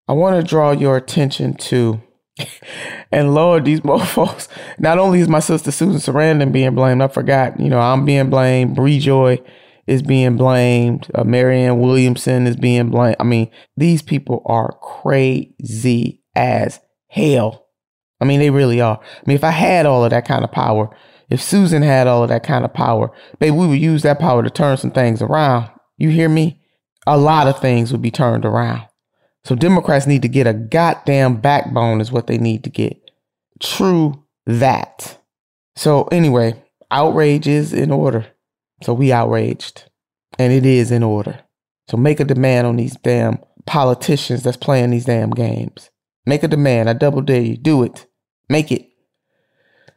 I 0.08 0.14
want 0.14 0.42
to 0.42 0.48
draw 0.48 0.72
your 0.72 0.98
attention 0.98 1.54
to 1.56 2.02
and 3.12 3.34
Lord, 3.34 3.66
these 3.66 3.80
mofos. 3.82 4.48
Not 4.80 4.98
only 4.98 5.20
is 5.20 5.28
my 5.28 5.40
sister 5.40 5.72
Susan 5.72 6.00
Sarandon 6.00 6.52
being 6.52 6.76
blamed, 6.76 7.02
I 7.02 7.08
forgot. 7.08 7.60
You 7.60 7.70
know, 7.70 7.80
I'm 7.80 8.06
being 8.06 8.30
blamed. 8.30 8.76
Bree 8.76 9.00
Joy 9.00 9.40
is 9.88 10.02
being 10.02 10.38
blamed. 10.38 11.10
Uh, 11.14 11.24
Marianne 11.24 11.80
Williamson 11.80 12.48
is 12.48 12.56
being 12.56 12.90
blamed. 12.90 13.18
I 13.20 13.24
mean, 13.24 13.50
these 13.78 14.02
people 14.02 14.42
are 14.46 14.78
crazy 14.82 16.22
as 16.36 16.80
hell. 17.08 17.68
I 18.20 18.26
mean, 18.26 18.40
they 18.40 18.52
really 18.52 18.82
are. 18.82 19.00
I 19.00 19.22
mean, 19.26 19.36
if 19.36 19.44
I 19.44 19.52
had 19.52 19.86
all 19.86 20.04
of 20.04 20.12
that 20.12 20.28
kind 20.28 20.44
of 20.44 20.52
power, 20.52 20.96
if 21.32 21.42
Susan 21.42 21.82
had 21.82 22.08
all 22.08 22.24
of 22.24 22.30
that 22.30 22.44
kind 22.44 22.66
of 22.66 22.74
power, 22.74 23.10
baby, 23.40 23.56
we 23.56 23.66
would 23.66 23.80
use 23.80 24.04
that 24.04 24.20
power 24.20 24.44
to 24.44 24.50
turn 24.50 24.76
some 24.76 24.92
things 24.92 25.22
around. 25.22 25.70
You 25.98 26.10
hear 26.10 26.28
me? 26.28 26.62
A 27.08 27.18
lot 27.18 27.48
of 27.48 27.60
things 27.60 27.92
would 27.92 28.02
be 28.02 28.12
turned 28.12 28.46
around. 28.46 28.84
So 29.46 29.56
Democrats 29.56 30.06
need 30.06 30.22
to 30.24 30.28
get 30.28 30.46
a 30.46 30.54
goddamn 30.54 31.38
backbone, 31.38 32.02
is 32.02 32.12
what 32.12 32.28
they 32.28 32.38
need 32.38 32.66
to 32.66 32.70
get. 32.70 33.00
True 33.62 34.26
that. 34.46 35.20
So 35.78 36.04
anyway, 36.12 36.62
outrage 36.92 37.48
is 37.48 37.72
in 37.72 37.92
order. 37.92 38.28
So 38.84 38.94
we 38.94 39.14
outraged. 39.14 39.86
And 40.38 40.52
it 40.52 40.66
is 40.66 40.92
in 40.92 41.02
order. 41.02 41.40
So 41.88 41.96
make 41.98 42.20
a 42.20 42.26
demand 42.26 42.68
on 42.68 42.76
these 42.76 42.98
damn 42.98 43.40
politicians 43.66 44.44
that's 44.44 44.58
playing 44.58 44.92
these 44.92 45.06
damn 45.06 45.30
games. 45.32 45.90
Make 46.26 46.44
a 46.44 46.48
demand. 46.48 46.90
I 46.90 46.94
double 46.94 47.22
dare 47.22 47.42
you. 47.42 47.58
Do 47.58 47.84
it. 47.84 48.06
Make 48.50 48.72
it. 48.72 48.91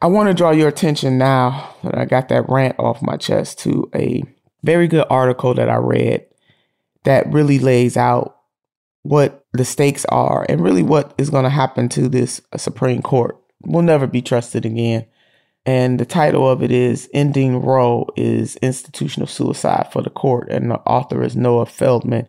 I 0.01 0.07
want 0.07 0.27
to 0.27 0.33
draw 0.33 0.51
your 0.51 0.67
attention 0.67 1.17
now 1.17 1.75
that 1.83 1.97
I 1.97 2.05
got 2.05 2.29
that 2.29 2.49
rant 2.49 2.75
off 2.79 3.01
my 3.01 3.17
chest 3.17 3.59
to 3.59 3.89
a 3.95 4.23
very 4.63 4.87
good 4.87 5.05
article 5.09 5.53
that 5.53 5.69
I 5.69 5.75
read 5.75 6.25
that 7.03 7.31
really 7.31 7.59
lays 7.59 7.95
out 7.95 8.37
what 9.03 9.45
the 9.53 9.63
stakes 9.63 10.05
are 10.05 10.45
and 10.49 10.61
really 10.61 10.83
what 10.83 11.13
is 11.17 11.29
going 11.29 11.43
to 11.43 11.49
happen 11.49 11.87
to 11.89 12.09
this 12.09 12.41
uh, 12.51 12.57
Supreme 12.57 13.01
Court. 13.01 13.39
We'll 13.63 13.83
never 13.83 14.07
be 14.07 14.21
trusted 14.21 14.65
again. 14.65 15.05
And 15.65 15.99
the 15.99 16.05
title 16.05 16.47
of 16.47 16.61
it 16.61 16.71
is 16.71 17.09
Ending 17.13 17.61
Roe 17.61 18.07
is 18.15 18.55
Institutional 18.57 19.27
Suicide 19.27 19.89
for 19.91 20.01
the 20.01 20.09
Court. 20.09 20.47
And 20.49 20.69
the 20.69 20.79
author 20.81 21.23
is 21.23 21.35
Noah 21.35 21.65
Feldman. 21.65 22.27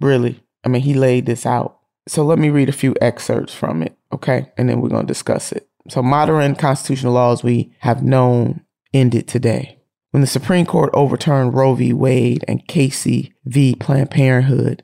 Really, 0.00 0.42
I 0.64 0.68
mean, 0.68 0.82
he 0.82 0.94
laid 0.94 1.26
this 1.26 1.46
out. 1.46 1.78
So 2.08 2.24
let 2.24 2.38
me 2.38 2.50
read 2.50 2.68
a 2.68 2.72
few 2.72 2.94
excerpts 3.00 3.54
from 3.54 3.82
it, 3.82 3.96
okay? 4.12 4.50
And 4.56 4.68
then 4.68 4.80
we're 4.80 4.88
going 4.88 5.06
to 5.06 5.12
discuss 5.12 5.52
it. 5.52 5.69
So, 5.88 6.02
modern 6.02 6.54
constitutional 6.56 7.14
laws 7.14 7.42
we 7.42 7.74
have 7.80 8.02
known 8.02 8.62
ended 8.92 9.26
today. 9.26 9.78
When 10.10 10.20
the 10.20 10.26
Supreme 10.26 10.66
Court 10.66 10.90
overturned 10.92 11.54
Roe 11.54 11.74
v. 11.74 11.92
Wade 11.92 12.44
and 12.48 12.66
Casey 12.66 13.32
v. 13.44 13.74
Planned 13.74 14.10
Parenthood, 14.10 14.82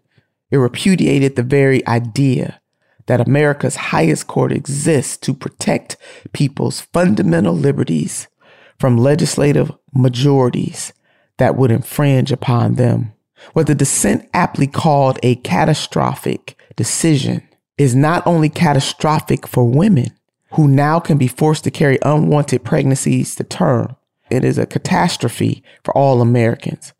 it 0.50 0.56
repudiated 0.56 1.34
the 1.34 1.42
very 1.42 1.86
idea 1.86 2.60
that 3.06 3.20
America's 3.20 3.76
highest 3.76 4.26
court 4.26 4.52
exists 4.52 5.16
to 5.18 5.34
protect 5.34 5.96
people's 6.32 6.80
fundamental 6.80 7.54
liberties 7.54 8.28
from 8.78 8.98
legislative 8.98 9.72
majorities 9.94 10.92
that 11.38 11.56
would 11.56 11.70
infringe 11.70 12.32
upon 12.32 12.74
them. 12.74 13.12
What 13.52 13.66
the 13.66 13.74
dissent 13.74 14.28
aptly 14.32 14.66
called 14.66 15.18
a 15.22 15.36
catastrophic 15.36 16.58
decision 16.74 17.46
is 17.78 17.94
not 17.94 18.26
only 18.26 18.48
catastrophic 18.48 19.46
for 19.46 19.64
women 19.64 20.16
who 20.52 20.68
now 20.68 21.00
can 21.00 21.18
be 21.18 21.28
forced 21.28 21.64
to 21.64 21.70
carry 21.70 21.98
unwanted 22.02 22.64
pregnancies 22.64 23.34
to 23.34 23.44
term, 23.44 23.96
it 24.30 24.44
is 24.44 24.58
a 24.58 24.66
catastrophe 24.66 25.62
for 25.84 25.96
all 25.96 26.20
Americans 26.20 26.92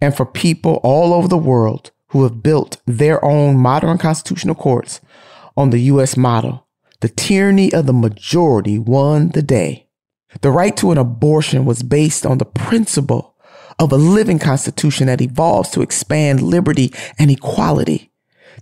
and 0.00 0.16
for 0.16 0.26
people 0.26 0.80
all 0.82 1.12
over 1.12 1.28
the 1.28 1.38
world 1.38 1.90
who 2.08 2.22
have 2.22 2.42
built 2.42 2.80
their 2.86 3.24
own 3.24 3.56
modern 3.56 3.98
constitutional 3.98 4.54
courts 4.54 5.00
on 5.56 5.70
the 5.70 5.80
U.S. 5.82 6.16
model. 6.16 6.66
The 7.00 7.08
tyranny 7.08 7.72
of 7.72 7.86
the 7.86 7.92
majority 7.92 8.78
won 8.78 9.30
the 9.30 9.42
day. 9.42 9.86
The 10.40 10.50
right 10.50 10.76
to 10.78 10.92
an 10.92 10.98
abortion 10.98 11.64
was 11.64 11.82
based 11.82 12.26
on 12.26 12.38
the 12.38 12.44
principle 12.44 13.34
of 13.78 13.92
a 13.92 13.96
living 13.96 14.38
constitution 14.38 15.06
that 15.06 15.20
evolves 15.20 15.70
to 15.70 15.82
expand 15.82 16.42
liberty 16.42 16.92
and 17.18 17.30
equality. 17.30 18.10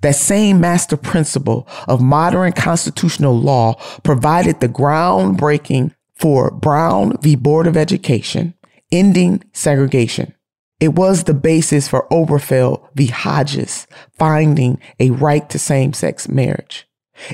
That 0.03 0.17
same 0.17 0.61
master 0.61 0.97
principle 0.97 1.69
of 1.89 2.01
modern 2.01 2.53
constitutional 2.53 3.39
law 3.39 3.75
provided 4.03 4.61
the 4.61 4.69
groundbreaking 4.69 5.95
for 6.15 6.51
Brown 6.51 7.17
v. 7.21 7.37
Board 7.37 7.67
of 7.67 7.77
Education, 7.77 8.55
ending 8.93 9.43
segregation. 9.53 10.35
It 10.81 10.95
was 10.95 11.25
the 11.25 11.35
basis 11.35 11.89
for 11.89 12.09
Obergefell 12.09 12.89
v. 12.95 13.07
Hodges, 13.07 13.87
finding 14.19 14.81
a 14.99 15.11
right 15.11 15.49
to 15.51 15.59
same 15.59 15.93
sex 15.93 16.29
marriage. 16.29 16.87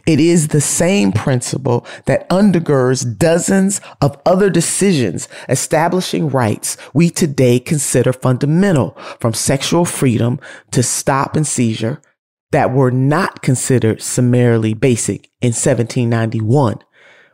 It 0.06 0.20
is 0.20 0.48
the 0.48 0.60
same 0.60 1.10
principle 1.10 1.86
that 2.04 2.28
undergirds 2.28 3.18
dozens 3.18 3.80
of 4.02 4.20
other 4.26 4.50
decisions 4.50 5.26
establishing 5.48 6.28
rights 6.28 6.76
we 6.92 7.08
today 7.08 7.58
consider 7.58 8.12
fundamental, 8.12 8.90
from 9.18 9.32
sexual 9.32 9.86
freedom 9.86 10.38
to 10.72 10.82
stop 10.82 11.34
and 11.34 11.46
seizure, 11.46 12.00
that 12.52 12.72
were 12.72 12.90
not 12.90 13.42
considered 13.42 14.02
summarily 14.02 14.74
basic 14.74 15.30
in 15.40 15.48
1791 15.48 16.80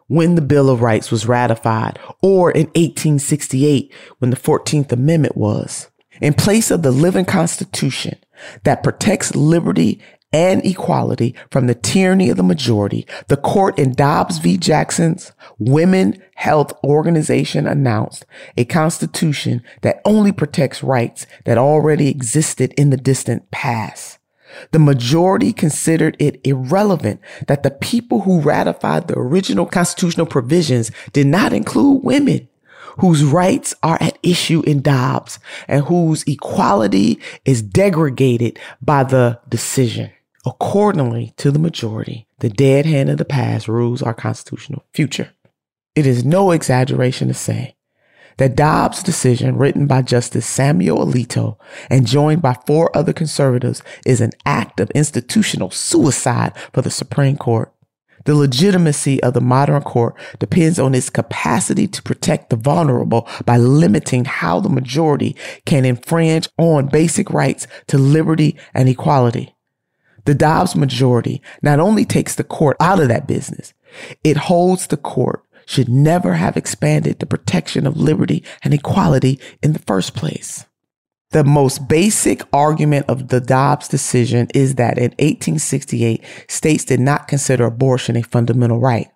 when 0.09 0.35
the 0.35 0.43
Bill 0.43 0.71
of 0.71 0.83
Rights 0.83 1.11
was 1.11 1.27
ratified 1.27 1.99
or 2.23 2.51
in 2.51 2.67
1868 2.67 3.93
when 4.19 4.31
the 4.31 4.37
14th 4.37 4.93
Amendment 4.93 5.37
was. 5.37 5.89
In 6.21 6.33
place 6.33 6.71
of 6.71 6.83
the 6.83 6.93
living 6.93 7.25
constitution 7.25 8.19
that 8.65 8.83
protects 8.83 9.35
liberty 9.35 10.01
and 10.33 10.65
equality 10.65 11.35
from 11.51 11.67
the 11.67 11.75
tyranny 11.75 12.31
of 12.31 12.37
the 12.37 12.43
majority, 12.43 13.07
the 13.29 13.37
court 13.37 13.79
in 13.79 13.95
Dobbs 13.95 14.39
v. 14.39 14.57
Jackson's 14.57 15.33
Women 15.59 16.23
Health 16.35 16.73
Organization 16.85 17.67
announced 17.67 18.27
a 18.57 18.65
constitution 18.65 19.63
that 19.83 20.01
only 20.05 20.33
protects 20.33 20.83
rights 20.83 21.27
that 21.45 21.59
already 21.59 22.09
existed 22.09 22.75
in 22.77 22.91
the 22.91 22.97
distant 22.97 23.51
past. 23.51 24.16
The 24.73 24.79
majority 24.79 25.53
considered 25.53 26.17
it 26.19 26.41
irrelevant 26.45 27.21
that 27.47 27.63
the 27.63 27.71
people 27.71 28.23
who 28.23 28.41
ratified 28.41 29.09
the 29.09 29.19
original 29.19 29.67
constitutional 29.67 30.27
provisions 30.27 30.91
did 31.13 31.27
not 31.27 31.53
include 31.53 32.05
women 32.05 32.49
whose 32.99 33.25
rights 33.25 33.75
are 33.83 33.99
at 34.01 34.19
issue 34.23 34.63
in 34.67 34.83
Dobbs 34.83 35.39
and 35.69 35.85
whose 35.85 36.23
equality 36.27 37.21
is 37.45 37.63
degraded 37.63 38.59
by 38.81 39.05
the 39.05 39.39
decision. 39.49 40.11
Accordingly 40.45 41.35
to 41.39 41.51
the 41.51 41.59
majority, 41.59 42.27
the 42.39 42.49
dead 42.49 42.87
hand 42.87 43.11
of 43.11 43.19
the 43.19 43.25
past 43.25 43.69
rules 43.69 44.03
our 44.03 44.15
constitutional 44.15 44.85
future. 44.93 45.33
It 45.95 46.07
is 46.07 46.25
no 46.25 46.53
exaggeration 46.53 47.29
to 47.29 47.35
say 47.35 47.76
that 48.39 48.57
Dobbs' 48.57 49.03
decision, 49.03 49.57
written 49.57 49.87
by 49.87 50.03
Justice 50.03 50.47
Samuel 50.47 51.07
Alito 51.07 51.57
and 51.89 52.07
joined 52.07 52.43
by 52.43 52.57
four 52.67 52.95
other 52.97 53.13
conservatives, 53.13 53.83
is 54.05 54.21
an 54.21 54.33
act 54.45 54.81
of 54.81 54.91
institutional 54.91 55.71
suicide 55.71 56.53
for 56.73 56.83
the 56.83 56.91
Supreme 56.91 57.37
Court. 57.37 57.73
The 58.25 58.35
legitimacy 58.35 59.23
of 59.23 59.35
the 59.35 59.41
modern 59.41 59.83
court 59.83 60.17
depends 60.41 60.81
on 60.81 60.95
its 60.95 61.11
capacity 61.11 61.87
to 61.87 62.03
protect 62.03 62.51
the 62.51 62.57
vulnerable 62.57 63.29
by 63.45 63.57
limiting 63.57 64.25
how 64.25 64.59
the 64.59 64.69
majority 64.69 65.37
can 65.65 65.85
infringe 65.85 66.49
on 66.59 66.89
basic 66.89 67.31
rights 67.31 67.69
to 67.87 67.99
liberty 67.99 68.57
and 68.75 68.89
equality. 68.89 69.55
The 70.25 70.35
Dobbs 70.35 70.75
majority 70.75 71.41
not 71.63 71.79
only 71.79 72.05
takes 72.05 72.35
the 72.35 72.43
court 72.43 72.77
out 72.81 73.01
of 73.01 73.07
that 73.09 73.29
business, 73.29 73.73
it 74.25 74.37
holds 74.37 74.89
the 74.89 74.97
court 74.97 75.45
should 75.67 75.89
never 75.89 76.35
have 76.35 76.57
expanded 76.57 77.19
the 77.19 77.27
protection 77.27 77.87
of 77.87 77.97
liberty 77.97 78.43
and 78.63 78.73
equality 78.73 79.39
in 79.63 79.75
the 79.75 79.81
first 79.81 80.15
place. 80.15 80.65
The 81.31 81.45
most 81.45 81.89
basic 81.89 82.43
argument 82.53 83.07
of 83.09 83.29
the 83.29 83.41
Dobbs 83.41 83.89
decision 83.89 84.49
is 84.55 84.77
that 84.77 84.97
in 84.97 85.11
1868, 85.19 86.25
states 86.49 86.85
did 86.85 87.01
not 87.01 87.29
consider 87.29 87.67
abortion 87.67 88.17
a 88.17 88.23
fundamental 88.23 88.79
right. 88.79 89.09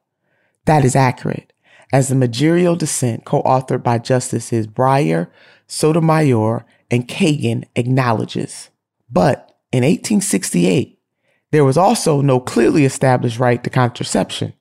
That 0.66 0.84
is 0.84 0.96
accurate, 0.96 1.52
as 1.92 2.08
the 2.08 2.16
Majorial 2.16 2.76
dissent 2.76 3.24
co-authored 3.24 3.82
by 3.84 3.98
Justices 3.98 4.66
Breyer, 4.66 5.30
Sotomayor, 5.68 6.66
and 6.90 7.08
Kagan 7.08 7.64
acknowledges. 7.76 8.70
But 9.08 9.56
in 9.72 9.84
1868, 9.84 10.98
there 11.52 11.64
was 11.64 11.76
also 11.76 12.20
no 12.20 12.40
clearly 12.40 12.84
established 12.84 13.38
right 13.38 13.62
to 13.62 13.70
contraception. 13.70 14.52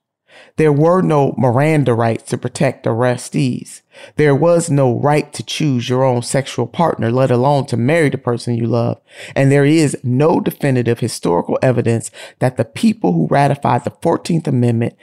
There 0.56 0.72
were 0.72 1.02
no 1.02 1.34
Miranda 1.38 1.94
rights 1.94 2.24
to 2.30 2.38
protect 2.38 2.86
arrestees. 2.86 3.82
There 4.16 4.34
was 4.34 4.70
no 4.70 4.98
right 4.98 5.32
to 5.32 5.42
choose 5.42 5.88
your 5.88 6.04
own 6.04 6.22
sexual 6.22 6.66
partner, 6.66 7.10
let 7.10 7.30
alone 7.30 7.66
to 7.66 7.76
marry 7.76 8.08
the 8.10 8.18
person 8.18 8.56
you 8.56 8.66
love. 8.66 9.00
And 9.34 9.50
there 9.50 9.64
is 9.64 9.96
no 10.02 10.40
definitive 10.40 11.00
historical 11.00 11.58
evidence 11.62 12.10
that 12.38 12.56
the 12.56 12.64
people 12.64 13.12
who 13.12 13.28
ratified 13.28 13.84
the 13.84 13.90
14th 13.90 14.46
Amendment 14.46 14.96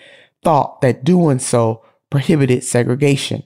thought 0.43 0.81
that 0.81 1.03
doing 1.03 1.39
so 1.39 1.83
prohibited 2.09 2.63
segregation. 2.63 3.43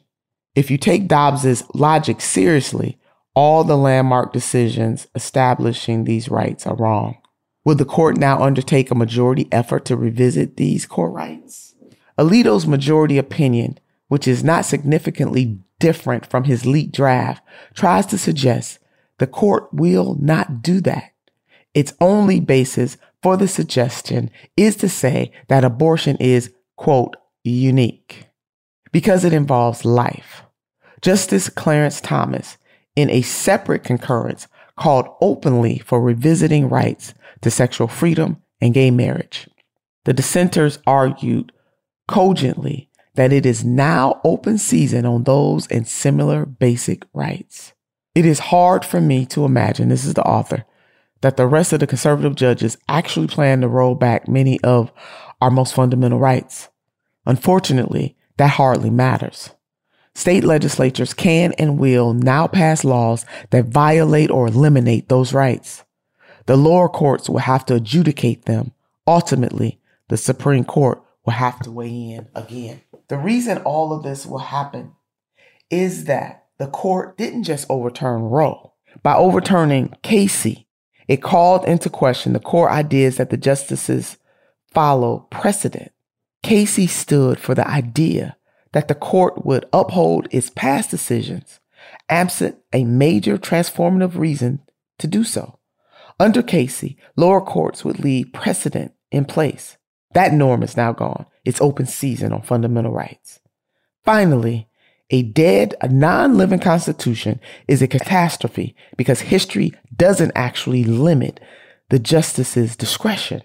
If 0.53 0.69
you 0.69 0.77
take 0.77 1.07
Dobbs's 1.07 1.63
logic 1.73 2.19
seriously, 2.21 2.99
all 3.33 3.63
the 3.63 3.77
landmark 3.77 4.33
decisions 4.33 5.07
establishing 5.15 6.03
these 6.03 6.29
rights 6.29 6.67
are 6.67 6.75
wrong. 6.75 7.17
Will 7.63 7.75
the 7.75 7.85
court 7.85 8.17
now 8.17 8.41
undertake 8.41 8.91
a 8.91 8.95
majority 8.95 9.47
effort 9.51 9.85
to 9.85 9.95
revisit 9.95 10.57
these 10.57 10.85
core 10.85 11.11
rights? 11.11 11.75
Alito's 12.21 12.67
majority 12.67 13.17
opinion, 13.17 13.79
which 14.07 14.27
is 14.27 14.43
not 14.43 14.63
significantly 14.63 15.57
different 15.79 16.23
from 16.23 16.43
his 16.43 16.67
leaked 16.67 16.93
draft, 16.93 17.43
tries 17.73 18.05
to 18.05 18.17
suggest 18.17 18.77
the 19.17 19.25
court 19.25 19.73
will 19.73 20.15
not 20.21 20.61
do 20.61 20.79
that. 20.81 21.13
Its 21.73 21.95
only 21.99 22.39
basis 22.39 22.97
for 23.23 23.37
the 23.37 23.47
suggestion 23.47 24.29
is 24.55 24.75
to 24.75 24.87
say 24.87 25.31
that 25.47 25.63
abortion 25.63 26.15
is, 26.17 26.53
quote, 26.75 27.15
unique 27.43 28.27
because 28.91 29.25
it 29.25 29.33
involves 29.33 29.83
life. 29.83 30.43
Justice 31.01 31.49
Clarence 31.49 31.99
Thomas, 32.01 32.57
in 32.95 33.09
a 33.09 33.23
separate 33.23 33.83
concurrence, 33.83 34.47
called 34.75 35.07
openly 35.21 35.79
for 35.79 35.99
revisiting 35.99 36.69
rights 36.69 37.15
to 37.41 37.49
sexual 37.49 37.87
freedom 37.87 38.37
and 38.59 38.75
gay 38.75 38.91
marriage. 38.91 39.49
The 40.05 40.13
dissenters 40.13 40.77
argued 40.85 41.51
cogently 42.07 42.89
that 43.15 43.33
it 43.33 43.45
is 43.45 43.63
now 43.63 44.21
open 44.23 44.57
season 44.57 45.05
on 45.05 45.23
those 45.23 45.67
and 45.67 45.87
similar 45.87 46.45
basic 46.45 47.03
rights. 47.13 47.73
It 48.15 48.25
is 48.25 48.39
hard 48.39 48.83
for 48.83 49.01
me 49.01 49.25
to 49.27 49.45
imagine, 49.45 49.89
this 49.89 50.05
is 50.05 50.13
the 50.13 50.23
author, 50.23 50.65
that 51.21 51.37
the 51.37 51.47
rest 51.47 51.71
of 51.71 51.79
the 51.79 51.87
conservative 51.87 52.35
judges 52.35 52.77
actually 52.89 53.27
plan 53.27 53.61
to 53.61 53.67
roll 53.67 53.95
back 53.95 54.27
many 54.27 54.59
of 54.61 54.91
our 55.39 55.51
most 55.51 55.73
fundamental 55.73 56.19
rights. 56.19 56.69
Unfortunately, 57.25 58.15
that 58.37 58.51
hardly 58.51 58.89
matters. 58.89 59.51
State 60.13 60.43
legislatures 60.43 61.13
can 61.13 61.53
and 61.53 61.79
will 61.79 62.13
now 62.13 62.47
pass 62.47 62.83
laws 62.83 63.25
that 63.51 63.65
violate 63.65 64.29
or 64.29 64.47
eliminate 64.47 65.07
those 65.07 65.33
rights. 65.33 65.83
The 66.47 66.57
lower 66.57 66.89
courts 66.89 67.29
will 67.29 67.39
have 67.39 67.65
to 67.67 67.75
adjudicate 67.75 68.45
them. 68.45 68.73
Ultimately, 69.07 69.79
the 70.09 70.17
Supreme 70.17 70.65
Court 70.65 71.01
will 71.25 71.33
have 71.33 71.59
to 71.61 71.71
weigh 71.71 72.11
in 72.11 72.27
again. 72.35 72.81
The 73.07 73.17
reason 73.17 73.59
all 73.59 73.93
of 73.93 74.03
this 74.03 74.25
will 74.25 74.39
happen 74.39 74.93
is 75.69 76.05
that 76.05 76.45
the 76.57 76.67
court 76.67 77.17
didn't 77.17 77.43
just 77.43 77.65
overturn 77.69 78.23
Roe. 78.23 78.73
By 79.03 79.15
overturning 79.15 79.95
Casey, 80.03 80.67
it 81.07 81.21
called 81.21 81.65
into 81.65 81.89
question 81.89 82.33
the 82.33 82.39
core 82.39 82.69
ideas 82.69 83.17
that 83.17 83.29
the 83.29 83.37
justices 83.37 84.17
follow 84.73 85.27
precedent. 85.29 85.91
Casey 86.43 86.87
stood 86.87 87.39
for 87.39 87.55
the 87.55 87.67
idea 87.67 88.35
that 88.73 88.87
the 88.87 88.95
court 88.95 89.45
would 89.45 89.65
uphold 89.73 90.27
its 90.31 90.49
past 90.49 90.89
decisions 90.89 91.59
absent 92.09 92.57
a 92.73 92.83
major 92.83 93.37
transformative 93.37 94.17
reason 94.17 94.61
to 94.99 95.07
do 95.07 95.23
so. 95.23 95.59
Under 96.19 96.43
Casey, 96.43 96.97
lower 97.15 97.41
courts 97.41 97.83
would 97.83 97.99
leave 97.99 98.33
precedent 98.33 98.93
in 99.11 99.25
place. 99.25 99.77
That 100.13 100.33
norm 100.33 100.63
is 100.63 100.77
now 100.77 100.91
gone. 100.91 101.25
It's 101.45 101.61
open 101.61 101.85
season 101.85 102.33
on 102.33 102.41
fundamental 102.41 102.91
rights. 102.91 103.39
Finally, 104.03 104.67
a 105.09 105.23
dead, 105.23 105.75
a 105.81 105.87
non 105.87 106.37
living 106.37 106.59
constitution 106.59 107.39
is 107.67 107.81
a 107.81 107.87
catastrophe 107.87 108.75
because 108.97 109.21
history 109.21 109.73
doesn't 109.95 110.31
actually 110.35 110.83
limit 110.83 111.39
the 111.89 111.99
justice's 111.99 112.75
discretion. 112.75 113.43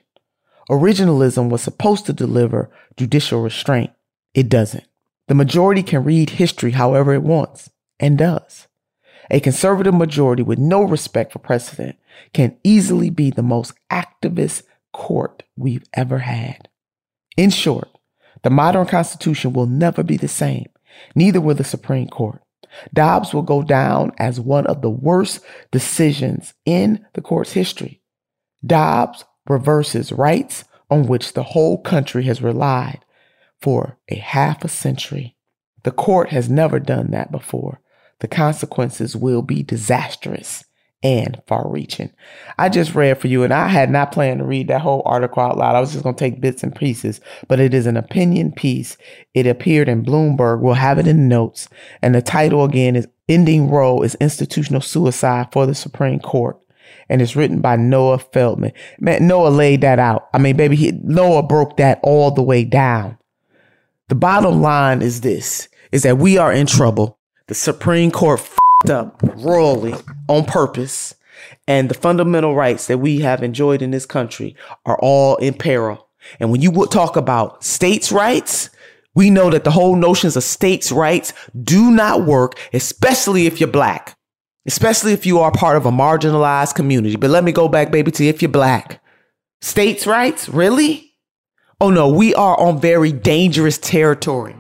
Originalism 0.70 1.48
was 1.48 1.62
supposed 1.62 2.06
to 2.06 2.12
deliver 2.12 2.70
judicial 2.96 3.42
restraint. 3.42 3.90
It 4.34 4.48
doesn't. 4.48 4.84
The 5.28 5.34
majority 5.34 5.82
can 5.82 6.04
read 6.04 6.30
history 6.30 6.72
however 6.72 7.14
it 7.14 7.22
wants 7.22 7.70
and 7.98 8.16
does. 8.16 8.68
A 9.30 9.40
conservative 9.40 9.94
majority 9.94 10.42
with 10.42 10.58
no 10.58 10.82
respect 10.82 11.32
for 11.32 11.40
precedent 11.40 11.96
can 12.32 12.56
easily 12.62 13.10
be 13.10 13.30
the 13.30 13.42
most 13.42 13.72
activist 13.90 14.62
court 14.96 15.42
we've 15.56 15.84
ever 15.92 16.20
had. 16.20 16.70
In 17.36 17.50
short, 17.50 17.88
the 18.42 18.48
modern 18.48 18.86
Constitution 18.86 19.52
will 19.52 19.66
never 19.66 20.02
be 20.02 20.16
the 20.16 20.26
same, 20.26 20.66
neither 21.14 21.38
will 21.38 21.54
the 21.54 21.64
Supreme 21.64 22.08
Court. 22.08 22.42
Dobbs 22.94 23.34
will 23.34 23.42
go 23.42 23.62
down 23.62 24.12
as 24.18 24.40
one 24.40 24.66
of 24.66 24.80
the 24.80 24.90
worst 24.90 25.40
decisions 25.70 26.54
in 26.64 27.04
the 27.12 27.20
court's 27.20 27.52
history. 27.52 28.00
Dobbs 28.64 29.24
reverses 29.46 30.12
rights 30.12 30.64
on 30.90 31.06
which 31.06 31.34
the 31.34 31.42
whole 31.42 31.78
country 31.82 32.24
has 32.24 32.40
relied 32.40 33.04
for 33.60 33.98
a 34.08 34.16
half 34.16 34.64
a 34.64 34.68
century. 34.68 35.36
The 35.82 35.92
court 35.92 36.30
has 36.30 36.48
never 36.48 36.80
done 36.80 37.10
that 37.10 37.30
before. 37.30 37.82
The 38.20 38.28
consequences 38.28 39.14
will 39.14 39.42
be 39.42 39.62
disastrous 39.62 40.64
and 41.06 41.40
far 41.46 41.68
reaching. 41.68 42.10
I 42.58 42.68
just 42.68 42.96
read 42.96 43.20
for 43.20 43.28
you, 43.28 43.44
and 43.44 43.54
I 43.54 43.68
had 43.68 43.90
not 43.90 44.10
planned 44.10 44.40
to 44.40 44.44
read 44.44 44.66
that 44.66 44.80
whole 44.80 45.02
article 45.04 45.40
out 45.40 45.56
loud. 45.56 45.76
I 45.76 45.80
was 45.80 45.92
just 45.92 46.02
going 46.02 46.16
to 46.16 46.18
take 46.18 46.40
bits 46.40 46.64
and 46.64 46.74
pieces, 46.74 47.20
but 47.46 47.60
it 47.60 47.72
is 47.72 47.86
an 47.86 47.96
opinion 47.96 48.50
piece. 48.50 48.96
It 49.32 49.46
appeared 49.46 49.88
in 49.88 50.04
Bloomberg. 50.04 50.60
We'll 50.60 50.74
have 50.74 50.98
it 50.98 51.06
in 51.06 51.28
notes. 51.28 51.68
And 52.02 52.12
the 52.12 52.22
title 52.22 52.64
again 52.64 52.96
is 52.96 53.06
Ending 53.28 53.70
Roe 53.70 54.02
is 54.02 54.16
Institutional 54.16 54.80
Suicide 54.80 55.46
for 55.52 55.64
the 55.64 55.76
Supreme 55.76 56.18
Court. 56.18 56.58
And 57.08 57.22
it's 57.22 57.36
written 57.36 57.60
by 57.60 57.76
Noah 57.76 58.18
Feldman. 58.18 58.72
Man, 58.98 59.28
Noah 59.28 59.50
laid 59.50 59.82
that 59.82 60.00
out. 60.00 60.28
I 60.34 60.38
mean, 60.38 60.56
baby, 60.56 60.74
he, 60.74 60.90
Noah 61.04 61.44
broke 61.44 61.76
that 61.76 62.00
all 62.02 62.32
the 62.32 62.42
way 62.42 62.64
down. 62.64 63.16
The 64.08 64.16
bottom 64.16 64.60
line 64.60 65.02
is 65.02 65.20
this, 65.20 65.68
is 65.92 66.02
that 66.02 66.18
we 66.18 66.36
are 66.36 66.52
in 66.52 66.66
trouble. 66.66 67.20
The 67.46 67.54
Supreme 67.54 68.10
Court 68.10 68.40
up 68.88 69.20
royally 69.36 69.94
on 70.28 70.44
purpose. 70.44 71.14
And 71.68 71.88
the 71.88 71.94
fundamental 71.94 72.54
rights 72.54 72.86
that 72.86 72.98
we 72.98 73.20
have 73.20 73.42
enjoyed 73.42 73.82
in 73.82 73.90
this 73.90 74.06
country 74.06 74.56
are 74.84 74.98
all 75.00 75.36
in 75.36 75.54
peril. 75.54 76.08
And 76.40 76.50
when 76.50 76.62
you 76.62 76.70
would 76.70 76.90
talk 76.90 77.16
about 77.16 77.64
states' 77.64 78.12
rights, 78.12 78.70
we 79.14 79.30
know 79.30 79.50
that 79.50 79.64
the 79.64 79.70
whole 79.70 79.96
notions 79.96 80.36
of 80.36 80.44
states' 80.44 80.92
rights 80.92 81.32
do 81.62 81.90
not 81.90 82.24
work, 82.24 82.58
especially 82.72 83.46
if 83.46 83.60
you're 83.60 83.68
black, 83.68 84.16
especially 84.66 85.12
if 85.12 85.26
you 85.26 85.38
are 85.40 85.52
part 85.52 85.76
of 85.76 85.86
a 85.86 85.90
marginalized 85.90 86.74
community. 86.74 87.16
But 87.16 87.30
let 87.30 87.44
me 87.44 87.52
go 87.52 87.68
back, 87.68 87.90
baby, 87.90 88.10
to 88.12 88.26
if 88.26 88.42
you're 88.42 88.50
black. 88.50 89.02
States' 89.60 90.06
rights? 90.06 90.48
Really? 90.48 91.12
Oh 91.80 91.90
no, 91.90 92.08
we 92.08 92.34
are 92.34 92.58
on 92.58 92.80
very 92.80 93.12
dangerous 93.12 93.78
territory. 93.78 94.56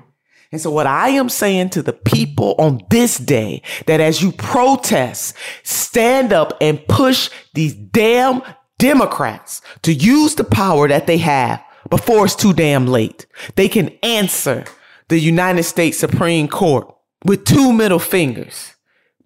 And 0.52 0.60
so 0.60 0.70
what 0.70 0.86
I 0.86 1.10
am 1.10 1.28
saying 1.28 1.70
to 1.70 1.82
the 1.82 1.92
people 1.92 2.54
on 2.58 2.80
this 2.90 3.18
day 3.18 3.62
that 3.86 4.00
as 4.00 4.22
you 4.22 4.32
protest, 4.32 5.36
stand 5.64 6.32
up 6.32 6.56
and 6.60 6.86
push 6.86 7.30
these 7.54 7.74
damn 7.74 8.42
Democrats 8.78 9.62
to 9.82 9.92
use 9.92 10.34
the 10.34 10.44
power 10.44 10.88
that 10.88 11.06
they 11.06 11.18
have 11.18 11.62
before 11.90 12.24
it's 12.24 12.36
too 12.36 12.52
damn 12.52 12.86
late. 12.86 13.26
They 13.54 13.68
can 13.68 13.88
answer 14.02 14.64
the 15.08 15.18
United 15.18 15.62
States 15.64 15.98
Supreme 15.98 16.48
Court 16.48 16.92
with 17.24 17.44
two 17.44 17.72
middle 17.72 17.98
fingers, 17.98 18.74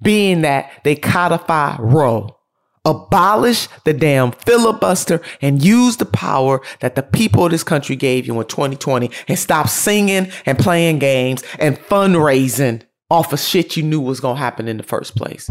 being 0.02 0.42
that 0.42 0.70
they 0.84 0.96
codify 0.96 1.76
Roe 1.78 2.36
abolish 2.84 3.68
the 3.84 3.92
damn 3.92 4.32
filibuster 4.32 5.20
and 5.42 5.62
use 5.62 5.98
the 5.98 6.06
power 6.06 6.60
that 6.80 6.94
the 6.94 7.02
people 7.02 7.44
of 7.44 7.50
this 7.50 7.62
country 7.62 7.94
gave 7.94 8.26
you 8.26 8.40
in 8.40 8.46
2020 8.46 9.10
and 9.28 9.38
stop 9.38 9.68
singing 9.68 10.30
and 10.46 10.58
playing 10.58 10.98
games 10.98 11.42
and 11.58 11.78
fundraising 11.78 12.82
off 13.10 13.32
of 13.32 13.40
shit 13.40 13.76
you 13.76 13.82
knew 13.82 14.00
was 14.00 14.20
going 14.20 14.36
to 14.36 14.40
happen 14.40 14.68
in 14.68 14.76
the 14.76 14.82
first 14.82 15.16
place. 15.16 15.50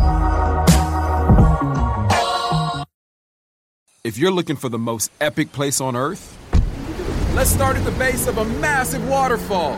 If 4.03 4.17
you're 4.17 4.31
looking 4.31 4.55
for 4.55 4.69
the 4.69 4.79
most 4.79 5.11
epic 5.19 5.51
place 5.51 5.81
on 5.81 5.95
earth, 5.95 6.37
let's 7.35 7.49
start 7.49 7.75
at 7.75 7.83
the 7.83 7.91
base 7.91 8.27
of 8.27 8.37
a 8.37 8.45
massive 8.45 9.07
waterfall. 9.07 9.77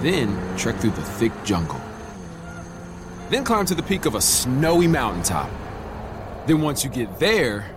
Then 0.00 0.56
trek 0.56 0.76
through 0.76 0.90
the 0.90 1.02
thick 1.02 1.32
jungle. 1.44 1.80
Then 3.28 3.44
climb 3.44 3.66
to 3.66 3.74
the 3.74 3.82
peak 3.82 4.06
of 4.06 4.14
a 4.14 4.20
snowy 4.20 4.86
mountaintop. 4.86 5.50
Then 6.46 6.60
once 6.60 6.82
you 6.82 6.90
get 6.90 7.20
there, 7.20 7.70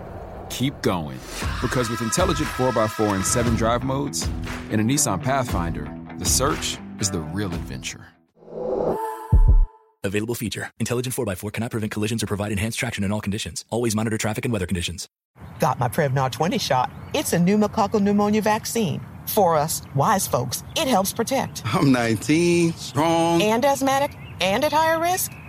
keep 0.50 0.80
going. 0.82 1.18
Because 1.62 1.88
with 1.88 2.00
intelligent 2.00 2.48
4x4 2.48 3.14
and 3.14 3.24
7 3.24 3.54
drive 3.54 3.84
modes 3.84 4.28
and 4.70 4.80
a 4.80 4.84
Nissan 4.84 5.22
Pathfinder, 5.22 5.88
the 6.18 6.24
search 6.24 6.78
is 6.98 7.10
the 7.10 7.20
real 7.20 7.52
adventure. 7.52 8.06
Available 10.02 10.34
feature. 10.34 10.70
Intelligent 10.80 11.14
4x4 11.14 11.52
cannot 11.52 11.70
prevent 11.70 11.92
collisions 11.92 12.22
or 12.22 12.26
provide 12.26 12.50
enhanced 12.52 12.78
traction 12.78 13.04
in 13.04 13.12
all 13.12 13.20
conditions. 13.20 13.64
Always 13.70 13.94
monitor 13.94 14.18
traffic 14.18 14.44
and 14.44 14.52
weather 14.52 14.66
conditions. 14.66 15.08
Got 15.60 15.78
my 15.78 15.88
Prevnar 15.88 16.30
20 16.30 16.58
shot. 16.58 16.90
It's 17.14 17.32
a 17.32 17.38
pneumococcal 17.38 18.00
pneumonia 18.02 18.42
vaccine. 18.42 19.00
For 19.26 19.56
us, 19.56 19.82
wise 19.94 20.26
folks, 20.26 20.64
it 20.76 20.88
helps 20.88 21.12
protect. 21.12 21.62
I'm 21.66 21.92
19, 21.92 22.72
strong. 22.74 23.42
And 23.42 23.64
asthmatic 23.64 24.16
and 24.40 24.64
at 24.64 24.72
higher 24.72 25.00
risk? 25.00 25.32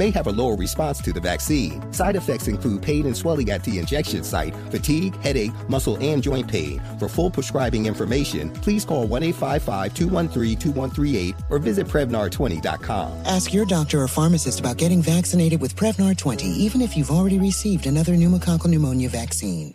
may 0.00 0.10
have 0.10 0.26
a 0.26 0.32
lower 0.32 0.56
response 0.56 0.98
to 1.02 1.12
the 1.12 1.20
vaccine. 1.20 1.80
Side 1.92 2.16
effects 2.16 2.48
include 2.48 2.80
pain 2.80 3.04
and 3.04 3.14
swelling 3.14 3.50
at 3.50 3.62
the 3.64 3.78
injection 3.78 4.24
site, 4.24 4.54
fatigue, 4.70 5.14
headache, 5.16 5.52
muscle, 5.68 5.98
and 6.00 6.22
joint 6.22 6.48
pain. 6.48 6.80
For 6.98 7.06
full 7.06 7.30
prescribing 7.30 7.84
information, 7.84 8.50
please 8.64 8.86
call 8.86 9.06
1 9.06 9.22
855 9.22 9.94
213 9.94 10.58
2138 10.58 11.34
or 11.50 11.58
visit 11.58 11.86
Prevnar20.com. 11.86 13.26
Ask 13.26 13.52
your 13.52 13.66
doctor 13.66 14.00
or 14.00 14.08
pharmacist 14.08 14.60
about 14.60 14.78
getting 14.78 15.02
vaccinated 15.02 15.60
with 15.60 15.76
Prevnar 15.76 16.16
20, 16.16 16.46
even 16.46 16.80
if 16.80 16.96
you've 16.96 17.10
already 17.10 17.38
received 17.38 17.86
another 17.86 18.14
pneumococcal 18.14 18.68
pneumonia 18.68 19.10
vaccine. 19.10 19.74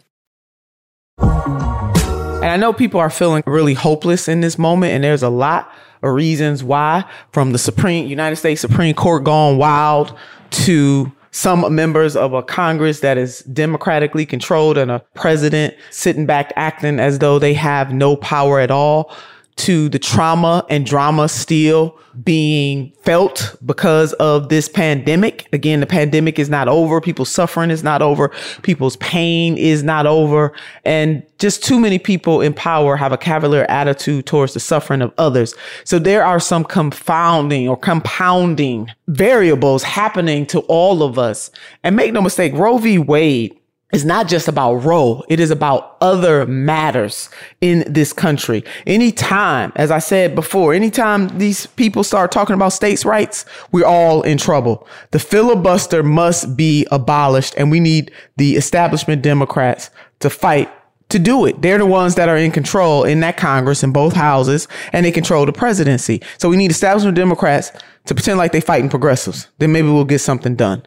And 1.20 2.52
I 2.52 2.58
know 2.58 2.74
people 2.74 3.00
are 3.00 3.10
feeling 3.10 3.44
really 3.46 3.74
hopeless 3.76 4.28
in 4.28 4.42
this 4.42 4.58
moment, 4.58 4.94
and 4.94 5.04
there's 5.04 5.24
a 5.24 5.30
lot 5.30 5.72
reasons 6.02 6.64
why, 6.64 7.06
from 7.32 7.52
the 7.52 7.58
Supreme 7.58 8.08
United 8.08 8.36
States 8.36 8.62
Supreme 8.62 8.94
Court 8.94 9.24
gone 9.24 9.58
wild 9.58 10.18
to 10.52 11.12
some 11.32 11.76
members 11.76 12.16
of 12.16 12.32
a 12.32 12.42
Congress 12.42 13.02
that 13.02 13.18
is 13.18 13.40
democratically 13.42 14.26
controlled 14.26 14.78
and 14.78 14.90
a 14.90 15.00
president 15.16 15.74
sitting 15.92 16.26
back 16.26 16.54
acting 16.56 16.98
as 16.98 17.20
though 17.20 17.40
they 17.40 17.54
have 17.54 17.94
no 17.94 18.16
power 18.16 18.60
at 18.60 18.72
all 18.72 19.14
to 19.58 19.88
the 19.90 20.00
trauma 20.00 20.66
and 20.70 20.86
drama 20.86 21.30
still 21.30 21.98
being 22.24 22.92
felt 23.02 23.56
because 23.66 24.14
of 24.14 24.50
this 24.50 24.68
pandemic. 24.68 25.48
Again, 25.54 25.80
the 25.80 25.86
pandemic 25.86 26.40
is 26.40 26.50
not 26.50 26.68
over. 26.68 27.00
People's 27.02 27.32
suffering 27.32 27.72
is 27.72 27.84
not 27.84 28.02
over. 28.02 28.32
People's 28.64 28.98
pain 28.98 29.58
is 29.58 29.84
not 29.84 30.06
over. 30.06 30.54
And 30.84 31.24
just 31.40 31.64
too 31.64 31.80
many 31.80 32.00
people 32.00 32.42
in 32.42 32.54
power 32.54 32.96
have 32.96 33.12
a 33.12 33.18
cavalier 33.18 33.66
attitude 33.70 34.26
towards 34.26 34.54
the 34.54 34.60
suffering 34.60 35.02
of 35.02 35.14
others. 35.18 35.56
So 35.84 36.00
there 36.00 36.24
are 36.24 36.40
some 36.40 36.64
confounding 36.64 37.68
or 37.68 37.78
compounding 37.78 38.90
variables 39.08 39.84
happening 39.84 40.46
to 40.48 40.60
all 40.62 41.04
of 41.04 41.18
us. 41.18 41.50
And 41.84 41.96
make 41.96 42.14
no 42.14 42.22
mistake, 42.22 42.54
Roe 42.54 42.78
v. 42.78 42.98
Wade 42.98 43.58
it's 43.94 44.04
not 44.04 44.28
just 44.28 44.48
about 44.48 44.76
Roe. 44.84 45.24
It 45.30 45.40
is 45.40 45.52
about 45.52 45.96
other 46.02 46.46
matters 46.48 47.30
in 47.62 47.84
this 47.88 48.12
country. 48.14 48.64
Anytime, 48.88 49.72
as 49.76 49.92
I 49.92 50.00
said 50.00 50.34
before, 50.34 50.74
anytime 50.74 51.30
these 51.38 51.68
people 51.68 52.04
start 52.04 52.32
talking 52.32 52.56
about 52.56 52.74
states' 52.74 53.06
rights, 53.06 53.46
we're 53.72 53.86
all 53.86 54.24
in 54.24 54.38
trouble. 54.38 54.88
The 55.12 55.20
filibuster 55.20 56.04
must 56.04 56.58
be 56.58 56.88
abolished 56.92 57.54
and 57.58 57.70
we 57.70 57.80
need 57.80 58.12
the 58.38 58.56
establishment 58.56 59.22
Democrats 59.22 59.92
to 60.20 60.30
fight 60.30 60.70
to 61.10 61.20
do 61.20 61.46
it. 61.46 61.62
They're 61.62 61.78
the 61.78 61.86
ones 61.86 62.16
that 62.16 62.28
are 62.28 62.38
in 62.38 62.52
control 62.52 63.04
in 63.04 63.20
that 63.20 63.38
Congress 63.38 63.84
in 63.84 63.92
both 63.92 64.14
houses 64.14 64.68
and 64.92 65.06
they 65.06 65.12
control 65.12 65.46
the 65.46 65.54
presidency. 65.54 66.24
So 66.40 66.50
we 66.50 66.58
need 66.58 66.72
establishment 66.72 67.16
Democrats 67.16 67.72
to 68.06 68.16
pretend 68.16 68.40
like 68.40 68.52
they 68.52 68.62
fighting 68.62 68.90
progressives. 68.90 69.48
Then 69.60 69.72
maybe 69.72 69.88
we'll 69.90 70.06
get 70.06 70.20
something 70.20 70.56
done. 70.56 70.86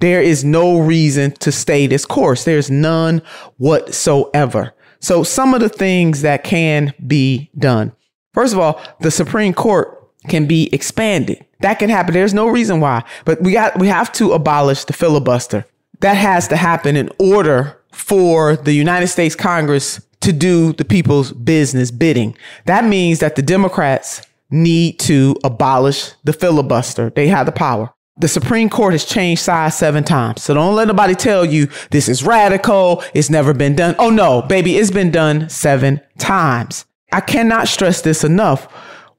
There 0.00 0.22
is 0.22 0.44
no 0.44 0.80
reason 0.80 1.32
to 1.32 1.52
stay 1.52 1.86
this 1.86 2.04
course. 2.04 2.44
There's 2.44 2.70
none 2.70 3.22
whatsoever. 3.58 4.74
So 5.00 5.22
some 5.22 5.54
of 5.54 5.60
the 5.60 5.68
things 5.68 6.22
that 6.22 6.44
can 6.44 6.92
be 7.06 7.50
done. 7.58 7.92
First 8.34 8.52
of 8.52 8.60
all, 8.60 8.80
the 9.00 9.10
Supreme 9.10 9.54
Court 9.54 9.96
can 10.28 10.46
be 10.46 10.68
expanded. 10.72 11.44
That 11.60 11.78
can 11.78 11.90
happen. 11.90 12.14
There's 12.14 12.34
no 12.34 12.48
reason 12.48 12.80
why, 12.80 13.04
but 13.24 13.40
we 13.42 13.52
got, 13.52 13.78
we 13.78 13.88
have 13.88 14.12
to 14.12 14.32
abolish 14.32 14.84
the 14.84 14.92
filibuster. 14.92 15.66
That 16.00 16.16
has 16.16 16.48
to 16.48 16.56
happen 16.56 16.96
in 16.96 17.10
order 17.18 17.78
for 17.92 18.56
the 18.56 18.72
United 18.72 19.08
States 19.08 19.34
Congress 19.34 20.00
to 20.20 20.32
do 20.32 20.72
the 20.72 20.84
people's 20.84 21.32
business 21.32 21.90
bidding. 21.90 22.36
That 22.66 22.84
means 22.84 23.18
that 23.18 23.36
the 23.36 23.42
Democrats 23.42 24.22
need 24.50 24.98
to 25.00 25.36
abolish 25.44 26.12
the 26.24 26.32
filibuster. 26.32 27.10
They 27.10 27.28
have 27.28 27.46
the 27.46 27.52
power. 27.52 27.92
The 28.16 28.28
Supreme 28.28 28.68
Court 28.68 28.92
has 28.92 29.04
changed 29.04 29.42
size 29.42 29.78
seven 29.78 30.04
times. 30.04 30.42
So 30.42 30.52
don't 30.52 30.74
let 30.74 30.88
nobody 30.88 31.14
tell 31.14 31.44
you 31.44 31.68
this 31.90 32.08
is 32.08 32.22
radical. 32.22 33.02
It's 33.14 33.30
never 33.30 33.54
been 33.54 33.74
done. 33.74 33.94
Oh 33.98 34.10
no, 34.10 34.42
baby, 34.42 34.76
it's 34.76 34.90
been 34.90 35.10
done 35.10 35.48
seven 35.48 36.00
times. 36.18 36.84
I 37.12 37.20
cannot 37.20 37.68
stress 37.68 38.02
this 38.02 38.22
enough. 38.22 38.68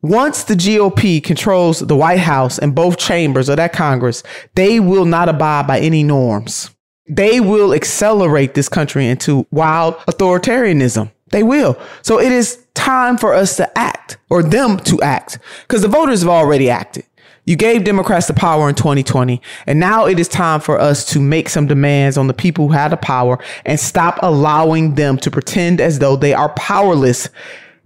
Once 0.04 0.44
the 0.44 0.56
GOP 0.56 1.24
controls 1.24 1.80
the 1.80 1.96
White 1.96 2.20
House 2.20 2.58
and 2.58 2.74
both 2.74 2.98
chambers 2.98 3.50
of 3.50 3.58
that 3.58 3.74
Congress, 3.74 4.24
they 4.56 4.80
will 4.80 5.06
not 5.06 5.30
abide 5.30 5.68
by 5.68 5.80
any 5.80 6.04
norms. 6.04 6.72
They 7.08 7.40
will 7.40 7.74
accelerate 7.74 8.54
this 8.54 8.70
country 8.70 9.08
into 9.08 9.46
wild 9.52 9.96
authoritarianism. 10.08 11.12
They 11.30 11.44
will. 11.44 11.80
So 12.02 12.20
it 12.20 12.32
is 12.32 12.66
time 12.74 13.18
for 13.18 13.34
us 13.34 13.58
to 13.58 13.78
act 13.78 14.18
or 14.30 14.42
them 14.44 14.78
to 14.80 15.02
act 15.02 15.40
because 15.68 15.82
the 15.82 15.88
voters 15.88 16.22
have 16.22 16.30
already 16.30 16.70
acted. 16.70 17.06
You 17.52 17.58
gave 17.58 17.84
Democrats 17.84 18.28
the 18.28 18.34
power 18.34 18.70
in 18.70 18.76
2020, 18.76 19.42
and 19.68 19.78
now 19.78 20.06
it 20.06 20.18
is 20.22 20.30
time 20.30 20.62
for 20.62 20.80
us 20.80 21.04
to 21.12 21.20
make 21.20 21.50
some 21.50 21.68
demands 21.68 22.18
on 22.18 22.28
the 22.28 22.34
people 22.34 22.70
who 22.70 22.74
have 22.74 22.92
the 22.92 22.96
power 22.96 23.40
and 23.66 23.78
stop 23.78 24.20
allowing 24.24 24.96
them 24.96 25.18
to 25.18 25.30
pretend 25.30 25.82
as 25.82 26.00
though 26.00 26.16
they 26.16 26.34
are 26.34 26.48
powerless. 26.54 27.28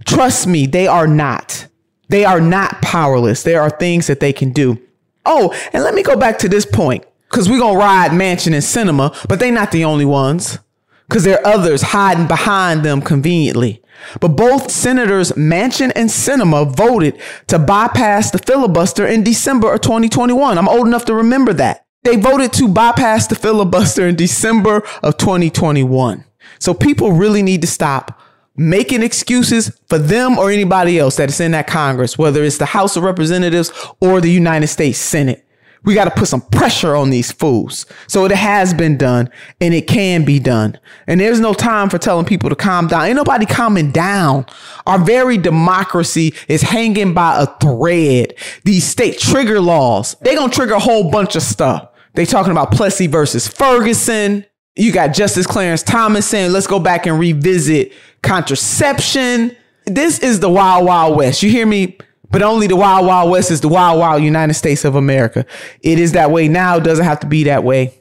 Trust 0.06 0.45
me, 0.45 0.67
they 0.67 0.86
are 0.86 1.08
not. 1.08 1.65
They 2.10 2.25
are 2.25 2.39
not 2.39 2.80
powerless. 2.84 3.41
There 3.41 3.60
are 3.60 3.71
things 3.71 4.06
that 4.06 4.19
they 4.19 4.32
can 4.32 4.51
do. 4.51 4.80
Oh, 5.25 5.51
and 5.73 5.84
let 5.84 5.95
me 5.95 6.04
go 6.04 6.15
back 6.15 6.38
to 6.39 6.47
this 6.47 6.67
point 6.67 7.04
because 7.32 7.49
we're 7.49 7.58
going 7.58 7.73
to 7.73 7.80
ride 7.80 8.12
Manchin 8.12 8.54
and 8.54 8.58
Sinema, 8.58 9.28
but 9.28 9.39
they're 9.39 9.51
not 9.51 9.71
the 9.71 9.86
only 9.86 10.06
ones 10.06 10.60
because 11.08 11.24
there 11.24 11.39
are 11.39 11.54
others 11.54 11.82
hiding 11.82 12.28
behind 12.28 12.84
them 12.84 13.02
conveniently. 13.02 13.82
But 14.20 14.30
both 14.30 14.72
Senators 14.72 15.32
Manchin 15.34 15.91
and 15.96 16.10
Sinema 16.10 16.76
voted 16.76 17.20
to 17.48 17.60
bypass 17.60 18.32
the 18.32 18.38
filibuster 18.38 19.06
in 19.06 19.24
December 19.24 19.74
of 19.74 19.82
2021. 19.82 20.58
I'm 20.58 20.68
old 20.68 20.88
enough 20.88 21.06
to 21.06 21.13
remember 21.13 21.54
that. 21.54 21.86
They 22.04 22.18
voted 22.18 22.54
to 22.54 22.68
bypass 22.68 23.28
the 23.28 23.36
filibuster 23.36 24.08
in 24.08 24.15
December 24.15 24.84
of 25.02 25.18
2021. 25.18 26.24
So 26.60 26.74
people 26.74 27.13
really 27.13 27.41
need 27.41 27.62
to 27.62 27.68
stop 27.68 28.22
making 28.56 29.04
excuses 29.04 29.78
for 29.88 29.98
them 29.98 30.38
or 30.38 30.52
anybody 30.52 30.98
else 31.00 31.18
that 31.18 31.30
is 31.30 31.39
in 31.39 31.52
that 31.52 31.68
Congress, 31.68 32.18
whether 32.18 32.44
it's 32.44 32.58
the 32.58 32.65
House 32.65 32.96
of 32.96 33.04
Representatives 33.04 33.72
or 34.00 34.22
the 34.22 34.32
United 34.32 34.68
States 34.68 34.98
Senate. 34.98 35.45
We 35.86 35.93
got 35.93 36.06
to 36.06 36.12
put 36.12 36.28
some 36.28 36.41
pressure 36.41 36.95
on 36.95 37.10
these 37.12 37.32
fools. 37.32 37.86
So 38.08 38.26
it 38.26 38.32
has 38.32 38.74
been 38.74 38.98
done 38.98 39.30
and 39.62 39.74
it 39.74 39.88
can 39.88 40.26
be 40.26 40.39
done. 40.39 40.80
And 41.08 41.19
there's 41.19 41.39
no 41.39 41.54
time 41.54 41.89
for 41.89 41.98
telling 41.98 42.26
people 42.26 42.50
to 42.50 42.56
calm 42.56 42.88
down. 42.88 43.06
Ain't 43.06 43.15
nobody 43.15 43.45
calming 43.45 43.91
down. 43.91 44.45
Our 44.86 45.00
very 45.00 45.38
democracy 45.38 46.34
is 46.48 46.63
hanging 46.63 47.13
by 47.13 47.41
a 47.41 47.48
thread. 47.60 48.34
These 48.63 48.86
state 48.86 49.19
trigger 49.19 49.60
laws, 49.60 50.15
they 50.21 50.36
going 50.36 50.50
to 50.50 50.56
trigger 50.56 50.74
a 50.74 50.80
whole 50.80 51.12
bunch 51.12 51.36
of 51.36 51.43
stuff. 51.43 51.89
They 52.15 52.26
talking 52.26 52.52
about 52.52 52.71
Plessy 52.71 53.08
versus 53.08 53.48
Ferguson. 53.48 54.45
You 54.76 54.91
got 54.91 55.13
Justice 55.13 55.45
Clarence 55.45 55.84
Thomas 55.84 56.26
saying, 56.28 56.52
let's 56.52 56.67
go 56.67 56.80
back 56.80 57.06
and 57.06 57.19
revisit 57.19 57.93
contraception. 58.24 59.56
This 59.86 60.19
is 60.19 60.39
the 60.39 60.50
wild, 60.50 60.86
wild 60.86 61.15
west. 61.15 61.43
You 61.43 61.50
hear 61.50 61.65
me? 61.65 61.98
But 62.32 62.42
only 62.42 62.68
the 62.68 62.76
wild, 62.76 63.06
wild 63.06 63.30
west 63.32 63.52
is 63.52 63.62
the 63.62 63.70
wild, 63.70 64.00
wild 64.00 64.24
United 64.24 64.54
States 64.56 64.86
of 64.86 64.96
America. 64.96 65.46
It 65.82 66.00
is 66.00 66.14
that 66.14 66.32
way 66.32 66.48
now. 66.48 66.78
It 66.78 66.84
doesn't 66.84 67.06
have 67.06 67.20
to 67.22 67.28
be 67.28 67.46
that 67.46 67.64
way. 67.64 67.94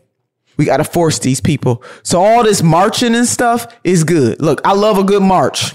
We 0.57 0.65
got 0.65 0.77
to 0.79 0.85
force 0.85 1.19
these 1.19 1.41
people. 1.41 1.83
So 2.03 2.21
all 2.23 2.45
this 2.45 2.63
marching 2.63 3.15
and 3.15 3.27
stuff 3.27 3.67
is 3.83 4.05
good. 4.05 4.41
Look, 4.41 4.61
I 4.65 4.73
love 4.73 4.99
a 4.99 5.05
good 5.05 5.23
march. 5.23 5.73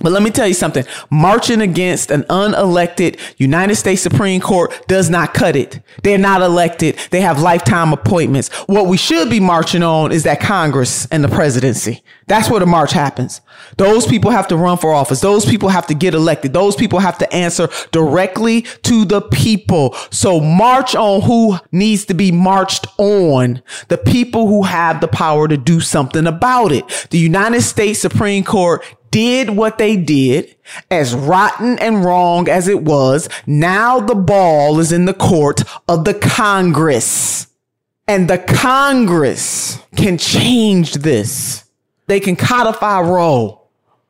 But 0.00 0.12
let 0.12 0.22
me 0.22 0.30
tell 0.30 0.48
you 0.48 0.54
something. 0.54 0.84
Marching 1.10 1.60
against 1.60 2.10
an 2.10 2.22
unelected 2.24 3.18
United 3.36 3.76
States 3.76 4.00
Supreme 4.00 4.40
Court 4.40 4.72
does 4.88 5.10
not 5.10 5.34
cut 5.34 5.56
it. 5.56 5.80
They're 6.02 6.18
not 6.18 6.42
elected. 6.42 6.98
They 7.10 7.20
have 7.20 7.40
lifetime 7.40 7.92
appointments. 7.92 8.48
What 8.66 8.86
we 8.86 8.96
should 8.96 9.28
be 9.28 9.40
marching 9.40 9.82
on 9.82 10.12
is 10.12 10.22
that 10.24 10.40
Congress 10.40 11.06
and 11.06 11.22
the 11.22 11.28
presidency. 11.28 12.02
That's 12.26 12.48
where 12.48 12.60
the 12.60 12.66
march 12.66 12.92
happens. 12.92 13.40
Those 13.76 14.06
people 14.06 14.30
have 14.30 14.48
to 14.48 14.56
run 14.56 14.78
for 14.78 14.92
office. 14.92 15.20
Those 15.20 15.44
people 15.44 15.68
have 15.68 15.86
to 15.88 15.94
get 15.94 16.14
elected. 16.14 16.52
Those 16.52 16.76
people 16.76 17.00
have 17.00 17.18
to 17.18 17.34
answer 17.34 17.68
directly 17.90 18.62
to 18.82 19.04
the 19.04 19.20
people. 19.20 19.94
So 20.10 20.40
march 20.40 20.94
on 20.94 21.22
who 21.22 21.58
needs 21.72 22.04
to 22.06 22.14
be 22.14 22.30
marched 22.30 22.86
on. 22.98 23.62
The 23.88 23.98
people 23.98 24.46
who 24.46 24.62
have 24.62 25.00
the 25.00 25.08
power 25.08 25.48
to 25.48 25.56
do 25.56 25.80
something 25.80 26.26
about 26.26 26.72
it. 26.72 27.08
The 27.10 27.18
United 27.18 27.62
States 27.62 28.00
Supreme 28.00 28.44
Court 28.44 28.84
did 29.10 29.50
what 29.50 29.78
they 29.78 29.96
did, 29.96 30.56
as 30.90 31.14
rotten 31.14 31.78
and 31.78 32.04
wrong 32.04 32.48
as 32.48 32.68
it 32.68 32.82
was, 32.82 33.28
now 33.46 34.00
the 34.00 34.14
ball 34.14 34.78
is 34.78 34.92
in 34.92 35.04
the 35.04 35.14
court 35.14 35.62
of 35.88 36.04
the 36.04 36.14
Congress. 36.14 37.48
And 38.06 38.28
the 38.28 38.38
Congress 38.38 39.78
can 39.96 40.18
change 40.18 40.94
this. 40.94 41.64
They 42.06 42.18
can 42.18 42.34
codify 42.34 43.00
Roe. 43.02 43.60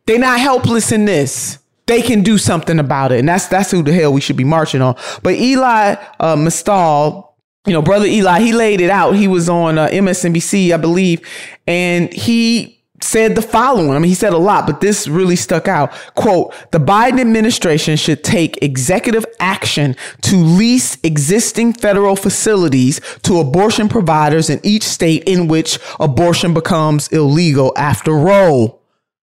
They're 0.06 0.18
not 0.18 0.40
helpless 0.40 0.90
in 0.90 1.04
this. 1.04 1.58
They 1.86 2.02
can 2.02 2.22
do 2.22 2.38
something 2.38 2.78
about 2.78 3.12
it. 3.12 3.18
And 3.18 3.28
that's 3.28 3.48
that's 3.48 3.70
who 3.70 3.82
the 3.82 3.92
hell 3.92 4.12
we 4.12 4.20
should 4.20 4.36
be 4.36 4.44
marching 4.44 4.80
on. 4.80 4.96
But 5.22 5.34
Elie 5.34 5.98
uh, 6.18 6.36
Mystal, 6.36 7.34
you 7.66 7.72
know, 7.72 7.82
brother 7.82 8.06
Elie, 8.06 8.44
he 8.44 8.52
laid 8.52 8.80
it 8.80 8.90
out. 8.90 9.12
He 9.12 9.28
was 9.28 9.48
on 9.48 9.76
uh, 9.76 9.88
MSNBC, 9.88 10.72
I 10.72 10.76
believe, 10.78 11.20
and 11.66 12.12
he 12.12 12.79
said 13.02 13.34
the 13.34 13.42
following. 13.42 13.90
I 13.90 13.98
mean, 13.98 14.08
he 14.08 14.14
said 14.14 14.32
a 14.32 14.38
lot, 14.38 14.66
but 14.66 14.80
this 14.80 15.08
really 15.08 15.36
stuck 15.36 15.68
out. 15.68 15.92
Quote, 16.14 16.54
the 16.70 16.78
Biden 16.78 17.20
administration 17.20 17.96
should 17.96 18.22
take 18.22 18.62
executive 18.62 19.26
action 19.38 19.96
to 20.22 20.36
lease 20.36 20.98
existing 21.02 21.72
federal 21.72 22.16
facilities 22.16 23.00
to 23.22 23.38
abortion 23.38 23.88
providers 23.88 24.50
in 24.50 24.60
each 24.62 24.82
state 24.82 25.24
in 25.24 25.48
which 25.48 25.78
abortion 25.98 26.54
becomes 26.54 27.08
illegal 27.08 27.72
after 27.76 28.12
Roe. 28.12 28.78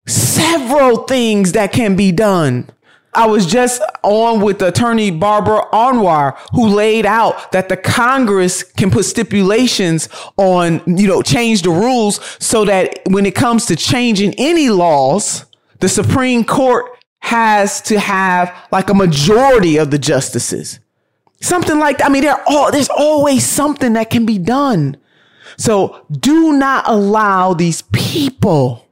Several 0.08 1.04
things 1.04 1.54
that 1.54 1.72
can 1.72 1.96
be 1.96 2.12
done. 2.12 2.70
I 3.14 3.28
was 3.28 3.46
just 3.46 3.82
on 4.04 4.40
with 4.42 4.62
attorney 4.62 5.12
Barbara 5.12 5.64
Arnwine, 5.74 6.38
who 6.54 6.68
laid 6.68 7.06
out 7.06 7.52
that 7.52 7.68
the 7.68 7.76
Congress 7.76 8.64
can 8.64 8.90
put 8.90 9.04
stipulations 9.04 10.08
on, 10.38 10.82
you 10.86 11.08
know, 11.08 11.22
change 11.22 11.64
the 11.64 11.72
rules 11.72 12.22
so 12.40 12.64
that 12.66 13.00
when 13.08 13.26
it 13.26 13.36
comes 13.36 13.66
to 13.66 13.76
changing 13.76 14.34
any 14.38 14.70
laws, 14.70 15.46
the 15.80 15.90
Supreme 15.90 16.46
Court 16.46 16.86
has 17.20 17.82
to 17.82 18.00
have 18.00 18.56
like 18.72 18.90
a 18.90 18.94
majority 18.94 19.78
of 19.78 19.92
the 19.92 20.00
justices. 20.00 20.80
Something 21.42 21.80
like 21.80 21.98
that. 21.98 22.06
I 22.06 22.10
mean, 22.10 22.26
all, 22.48 22.72
there's 22.72 22.90
always 22.90 23.46
something 23.46 23.94
that 23.94 24.10
can 24.10 24.26
be 24.26 24.38
done. 24.38 24.96
So 25.58 26.06
do 26.12 26.54
not 26.54 26.86
allow 26.88 27.54
these 27.54 27.82
people 27.82 28.88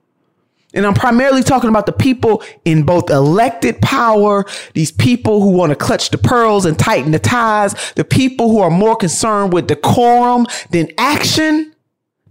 and 0.73 0.85
I'm 0.85 0.93
primarily 0.93 1.41
talking 1.41 1.69
about 1.69 1.85
the 1.85 1.91
people 1.91 2.43
in 2.63 2.83
both 2.83 3.09
elected 3.09 3.81
power, 3.81 4.45
these 4.73 4.91
people 4.91 5.41
who 5.41 5.51
want 5.51 5.71
to 5.71 5.75
clutch 5.75 6.11
the 6.11 6.17
pearls 6.17 6.65
and 6.65 6.77
tighten 6.77 7.11
the 7.11 7.19
ties, 7.19 7.93
the 7.93 8.03
people 8.03 8.49
who 8.49 8.59
are 8.59 8.69
more 8.69 8.95
concerned 8.95 9.51
with 9.51 9.67
decorum 9.67 10.45
than 10.69 10.89
action. 10.97 11.73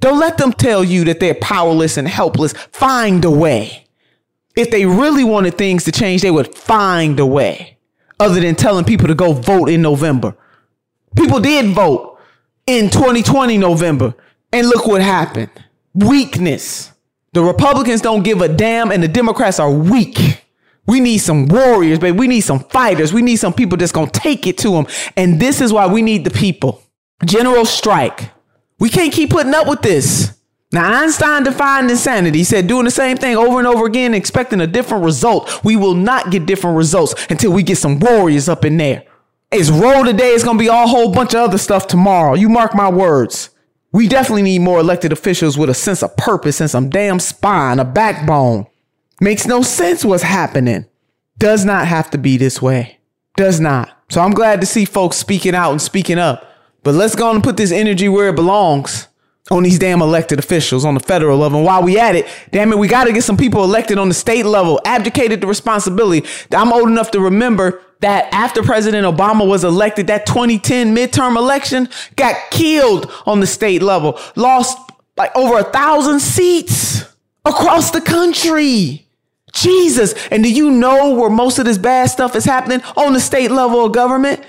Don't 0.01 0.20
let 0.20 0.38
them 0.38 0.53
tell 0.53 0.85
you 0.85 1.05
that 1.05 1.18
they're 1.18 1.35
powerless 1.35 1.96
and 1.96 2.07
helpless. 2.07 2.53
Find 2.53 3.24
a 3.24 3.31
way. 3.31 3.87
If 4.57 4.70
they 4.70 4.87
really 4.87 5.24
wanted 5.24 5.59
things 5.59 5.85
to 5.85 5.92
change, 5.92 6.22
they 6.22 6.31
would 6.31 6.55
find 6.55 7.18
a 7.18 7.27
way 7.27 7.79
other 8.20 8.40
than 8.40 8.55
telling 8.55 8.85
people 8.85 9.09
to 9.09 9.14
go 9.14 9.33
vote 9.33 9.68
in 9.68 9.83
November. 9.83 10.37
People 11.16 11.40
did 11.40 11.66
vote 11.74 12.18
in 12.66 12.90
2020 12.90 13.57
November, 13.59 14.14
and 14.53 14.68
look 14.68 14.87
what 14.87 15.01
happened 15.01 15.51
weakness. 15.94 16.92
The 17.32 17.42
Republicans 17.42 18.00
don't 18.00 18.22
give 18.22 18.40
a 18.40 18.48
damn 18.48 18.90
and 18.90 19.02
the 19.02 19.08
Democrats 19.08 19.60
are 19.60 19.70
weak. 19.70 20.44
We 20.86 21.00
need 21.00 21.18
some 21.18 21.46
warriors, 21.46 21.98
baby. 21.98 22.16
We 22.16 22.28
need 22.28 22.40
some 22.40 22.60
fighters. 22.60 23.12
We 23.12 23.20
need 23.20 23.36
some 23.36 23.52
people 23.52 23.76
that's 23.76 23.92
to 23.92 24.06
take 24.06 24.46
it 24.46 24.56
to 24.58 24.70
them. 24.70 24.86
And 25.16 25.38
this 25.38 25.60
is 25.60 25.72
why 25.72 25.86
we 25.86 26.00
need 26.00 26.24
the 26.24 26.30
people. 26.30 26.82
General 27.24 27.66
strike. 27.66 28.30
We 28.78 28.88
can't 28.88 29.12
keep 29.12 29.30
putting 29.30 29.54
up 29.54 29.68
with 29.68 29.82
this. 29.82 30.38
Now, 30.72 31.02
Einstein 31.02 31.44
defined 31.44 31.90
insanity. 31.90 32.38
He 32.38 32.44
said, 32.44 32.66
doing 32.66 32.85
the 32.85 32.90
same 32.90 33.16
thing 33.16 33.37
over 33.37 33.58
and 33.58 33.66
over 33.66 33.87
again, 33.87 34.14
expecting 34.14 34.60
a 34.60 34.66
different 34.66 35.04
result. 35.04 35.64
We 35.64 35.76
will 35.76 35.94
not 35.94 36.31
get 36.31 36.46
different 36.46 36.76
results 36.76 37.14
until 37.31 37.52
we 37.52 37.62
get 37.62 37.79
some 37.79 37.98
warriors 37.98 38.48
up 38.48 38.64
in 38.64 38.76
there. 38.76 39.04
It's 39.50 39.70
Roe 39.70 40.04
today. 40.04 40.35
It's 40.35 40.44
going 40.44 40.58
to 40.58 40.62
be 40.62 40.68
a 40.68 40.87
whole 40.87 41.10
bunch 41.12 41.35
of 41.35 41.40
other 41.40 41.58
stuff 41.58 41.87
tomorrow. 41.87 42.35
You 42.35 42.48
mark 42.48 42.74
my 42.74 42.90
words. 42.90 43.50
We 43.92 44.06
definitely 44.06 44.42
need 44.42 44.60
more 44.60 44.80
elected 44.80 45.12
officials 45.12 45.56
with 45.56 45.70
a 45.70 45.74
sense 45.74 46.02
of 46.02 46.16
purpose 46.16 46.60
and 46.60 46.70
some 46.70 46.90
damn 46.90 47.20
spine, 47.20 47.78
a 47.78 47.84
backbone. 47.84 48.66
Makes 49.20 49.46
no 49.46 49.62
sense 49.62 50.04
what's 50.04 50.22
happening. 50.22 50.86
Does 51.38 51.64
not 51.64 51.86
have 51.86 52.10
to 52.10 52.18
be 52.18 52.36
this 52.36 52.60
way. 52.60 52.98
Does 53.36 53.60
not. 53.60 53.90
So 54.10 54.20
I'm 54.20 54.32
glad 54.32 54.60
to 54.60 54.66
see 54.66 54.84
folks 54.84 55.16
speaking 55.16 55.54
out 55.54 55.70
and 55.70 55.80
speaking 55.80 56.18
up. 56.18 56.44
But 56.82 56.94
let's 56.94 57.14
go 57.14 57.28
on 57.28 57.36
and 57.36 57.44
put 57.44 57.56
this 57.56 57.72
energy 57.72 58.08
where 58.08 58.28
it 58.28 58.36
belongs 58.36 59.08
on 59.50 59.62
these 59.62 59.78
damn 59.78 60.02
elected 60.02 60.38
officials 60.38 60.84
on 60.84 60.94
the 60.94 61.00
federal 61.00 61.38
level. 61.38 61.58
And 61.58 61.66
while 61.66 61.82
we 61.82 61.98
at 61.98 62.14
it, 62.14 62.26
damn 62.50 62.72
it, 62.72 62.78
we 62.78 62.88
got 62.88 63.04
to 63.04 63.12
get 63.12 63.24
some 63.24 63.36
people 63.36 63.64
elected 63.64 63.98
on 63.98 64.08
the 64.08 64.14
state 64.14 64.44
level, 64.44 64.80
abdicated 64.84 65.40
the 65.40 65.46
responsibility. 65.46 66.26
I'm 66.54 66.72
old 66.72 66.88
enough 66.88 67.10
to 67.12 67.20
remember 67.20 67.82
that 68.01 68.33
after 68.33 68.63
President 68.63 69.07
Obama 69.07 69.46
was 69.46 69.65
elected, 69.65 70.07
that 70.07 70.27
2010 70.27 70.94
midterm 70.94 71.37
election 71.37 71.88
got 72.17 72.37
killed 72.51 73.11
on 73.27 73.40
the 73.40 73.46
state 73.46 73.83
level, 73.83 74.19
lost 74.37 74.79
like 75.17 75.35
over 75.37 75.59
a 75.59 75.65
thousand 75.65 76.21
seats 76.21 77.05
across 77.44 77.90
the 77.90 78.01
country. 78.01 79.07
Jesus. 79.53 80.15
And 80.29 80.42
do 80.42 80.53
you 80.53 80.71
know 80.71 81.15
where 81.15 81.31
most 81.31 81.59
of 81.59 81.65
this 81.65 81.79
bad 81.79 82.11
stuff 82.11 82.37
is 82.37 82.44
happening? 82.44 82.81
On 82.96 83.13
the 83.13 83.21
state 83.21 83.51
level 83.51 83.85
of 83.85 83.92
government. 83.92 84.44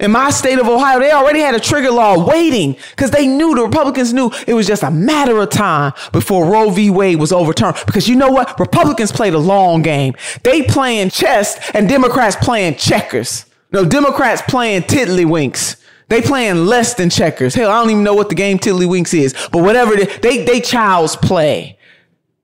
In 0.00 0.10
my 0.10 0.30
state 0.30 0.58
of 0.58 0.66
Ohio, 0.66 0.98
they 0.98 1.12
already 1.12 1.38
had 1.38 1.54
a 1.54 1.60
trigger 1.60 1.90
law 1.90 2.26
waiting 2.26 2.76
because 2.90 3.12
they 3.12 3.28
knew 3.28 3.54
the 3.54 3.62
Republicans 3.62 4.12
knew 4.12 4.30
it 4.46 4.54
was 4.54 4.66
just 4.66 4.82
a 4.82 4.90
matter 4.90 5.38
of 5.38 5.50
time 5.50 5.92
before 6.10 6.46
Roe 6.46 6.70
v. 6.70 6.90
Wade 6.90 7.20
was 7.20 7.32
overturned. 7.32 7.76
Because 7.86 8.08
you 8.08 8.16
know 8.16 8.28
what? 8.28 8.58
Republicans 8.58 9.12
played 9.12 9.34
a 9.34 9.38
long 9.38 9.82
game. 9.82 10.14
They 10.42 10.62
playing 10.62 11.10
chess 11.10 11.70
and 11.74 11.88
Democrats 11.88 12.34
playing 12.36 12.74
checkers. 12.74 13.46
No, 13.70 13.84
Democrats 13.84 14.42
playing 14.48 14.82
tiddlywinks. 14.82 15.80
They 16.08 16.20
playing 16.20 16.66
less 16.66 16.94
than 16.94 17.08
checkers. 17.08 17.54
Hell, 17.54 17.70
I 17.70 17.80
don't 17.80 17.90
even 17.90 18.04
know 18.04 18.14
what 18.14 18.28
the 18.28 18.34
game 18.34 18.58
tiddlywinks 18.58 19.14
is, 19.14 19.32
but 19.52 19.62
whatever 19.62 19.96
they 19.96 20.44
they 20.44 20.60
child's 20.60 21.16
play. 21.16 21.78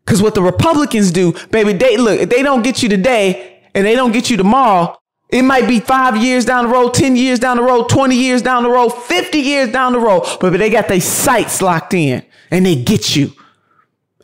Cause 0.07 0.23
what 0.23 0.35
the 0.35 0.43
Republicans 0.43 1.13
do, 1.13 1.35
baby, 1.51 1.73
they 1.73 1.97
look, 1.97 2.19
if 2.21 2.31
they 2.31 2.43
don't 2.43 2.63
get 2.63 2.83
you 2.83 2.89
today 2.89 3.63
and 3.75 3.87
they 3.87 3.95
don't 3.95 4.13
get 4.13 4.31
you 4.31 4.37
tomorrow, 4.37 5.00
it 5.33 5.43
might 5.43 5.69
be 5.69 5.79
five 5.79 6.17
years 6.17 6.45
down 6.45 6.67
the 6.67 6.73
road, 6.73 6.93
10 6.93 7.15
years 7.15 7.39
down 7.39 7.57
the 7.57 7.63
road, 7.63 7.89
20 7.89 8.17
years 8.17 8.43
down 8.43 8.65
the 8.65 8.71
road, 8.71 8.91
50 8.91 9.39
years 9.39 9.71
down 9.71 9.93
the 9.93 10.01
road, 10.01 10.27
but 10.41 10.57
they 10.59 10.71
got 10.71 10.89
their 10.89 11.01
sights 11.01 11.63
locked 11.63 11.95
in 11.95 12.25
and 12.51 12.67
they 12.67 12.75
get 12.75 13.15
you. 13.15 13.33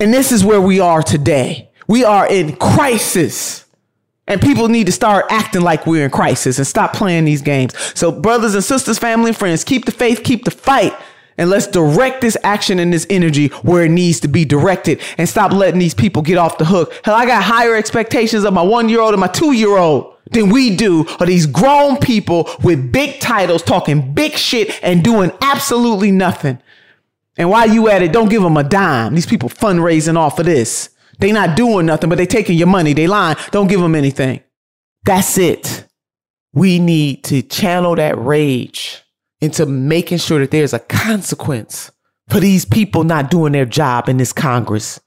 And 0.00 0.12
this 0.12 0.32
is 0.32 0.44
where 0.44 0.61
we 0.61 0.80
are 0.80 1.02
today. 1.02 1.70
We 1.86 2.04
are 2.04 2.26
in 2.26 2.57
crisis. 2.57 3.64
And 4.28 4.40
people 4.40 4.68
need 4.68 4.86
to 4.86 4.92
start 4.92 5.26
acting 5.30 5.62
like 5.62 5.86
we're 5.86 6.04
in 6.04 6.11
crisis 6.11 6.59
and 6.59 6.66
stop 6.66 6.92
playing 6.92 7.24
these 7.24 7.42
games. 7.42 7.74
So, 7.96 8.11
brothers 8.11 8.57
and 8.57 8.64
sisters, 8.64 8.98
family 8.98 9.28
and 9.28 9.36
friends, 9.36 9.62
keep 9.62 9.84
the 9.84 9.92
faith, 9.92 10.24
keep 10.24 10.44
the 10.44 10.50
fight. 10.50 10.92
And 11.38 11.48
let's 11.48 11.68
direct 11.68 12.22
this 12.22 12.36
action 12.42 12.80
and 12.80 12.92
this 12.92 13.07
energy 13.09 13.48
where 13.62 13.84
it 13.84 13.90
needs 13.90 14.18
to 14.20 14.28
be 14.28 14.44
directed 14.44 15.00
and 15.16 15.28
stop 15.28 15.52
letting 15.52 15.78
these 15.78 15.94
people 15.94 16.22
get 16.22 16.38
off 16.38 16.59
the 16.59 16.64
hook. 16.64 16.92
Hell, 17.04 17.14
I 17.14 17.26
got 17.26 17.44
higher 17.44 17.76
expectations 17.76 18.42
of 18.42 18.52
my 18.52 18.62
one 18.62 18.88
year 18.88 19.00
old 19.00 19.14
and 19.14 19.20
my 19.20 19.28
two 19.28 19.52
year 19.52 19.76
old 19.76 20.15
than 20.30 20.50
we 20.50 20.76
do 20.76 21.06
of 21.20 21.26
these 21.26 21.46
grown 21.46 21.98
people 21.98 22.48
with 22.62 22.92
big 22.92 23.20
titles 23.20 23.62
talking 23.62 24.12
big 24.12 24.32
shit 24.32 24.78
and 24.82 25.04
doing 25.04 25.30
absolutely 25.40 26.10
nothing. 26.10 26.60
And 27.36 27.50
while 27.50 27.68
you 27.68 27.88
at 27.88 28.02
it, 28.02 28.12
don't 28.12 28.30
give 28.30 28.42
them 28.42 28.56
a 28.56 28.64
dime. 28.64 29.14
These 29.14 29.26
people 29.26 29.48
fundraising 29.48 30.16
off 30.16 30.38
of 30.38 30.46
this. 30.46 30.90
They 31.18 31.32
not 31.32 31.56
doing 31.56 31.86
nothing, 31.86 32.08
but 32.08 32.18
they 32.18 32.26
taking 32.26 32.58
your 32.58 32.66
money. 32.66 32.92
They 32.92 33.06
lying. 33.06 33.36
Don't 33.50 33.68
give 33.68 33.80
them 33.80 33.94
anything. 33.94 34.42
That's 35.04 35.38
it. 35.38 35.86
We 36.52 36.78
need 36.78 37.24
to 37.24 37.42
channel 37.42 37.94
that 37.96 38.18
rage 38.18 39.02
into 39.40 39.66
making 39.66 40.18
sure 40.18 40.38
that 40.40 40.50
there's 40.50 40.72
a 40.72 40.78
consequence 40.78 41.90
for 42.28 42.40
these 42.40 42.64
people 42.64 43.04
not 43.04 43.30
doing 43.30 43.52
their 43.52 43.66
job 43.66 44.08
in 44.08 44.16
this 44.16 44.32
Congress. 44.32 45.00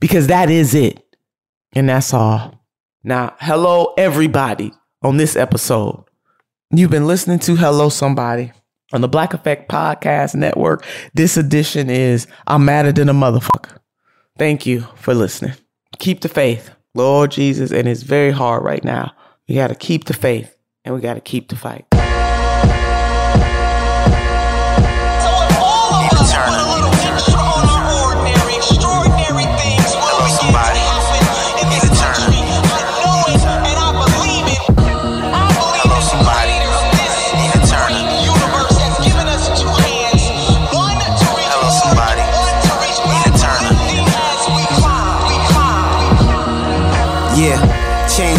Because 0.00 0.28
that 0.28 0.50
is 0.50 0.74
it. 0.74 1.02
And 1.72 1.88
that's 1.88 2.14
all. 2.14 2.55
Now, 3.06 3.36
hello, 3.38 3.94
everybody, 3.96 4.72
on 5.00 5.16
this 5.16 5.36
episode. 5.36 6.02
You've 6.72 6.90
been 6.90 7.06
listening 7.06 7.38
to 7.38 7.54
Hello 7.54 7.88
Somebody 7.88 8.50
on 8.92 9.00
the 9.00 9.06
Black 9.06 9.32
Effect 9.32 9.70
Podcast 9.70 10.34
Network. 10.34 10.84
This 11.14 11.36
edition 11.36 11.88
is 11.88 12.26
I'm 12.48 12.64
Madder 12.64 12.90
Than 12.90 13.08
a 13.08 13.14
Motherfucker. 13.14 13.78
Thank 14.36 14.66
you 14.66 14.80
for 14.96 15.14
listening. 15.14 15.54
Keep 16.00 16.22
the 16.22 16.28
faith, 16.28 16.72
Lord 16.96 17.30
Jesus. 17.30 17.70
And 17.70 17.86
it's 17.86 18.02
very 18.02 18.32
hard 18.32 18.64
right 18.64 18.82
now. 18.82 19.14
We 19.48 19.54
got 19.54 19.68
to 19.68 19.76
keep 19.76 20.06
the 20.06 20.12
faith 20.12 20.58
and 20.84 20.92
we 20.92 21.00
got 21.00 21.14
to 21.14 21.20
keep 21.20 21.48
the 21.48 21.54
fight. 21.54 21.86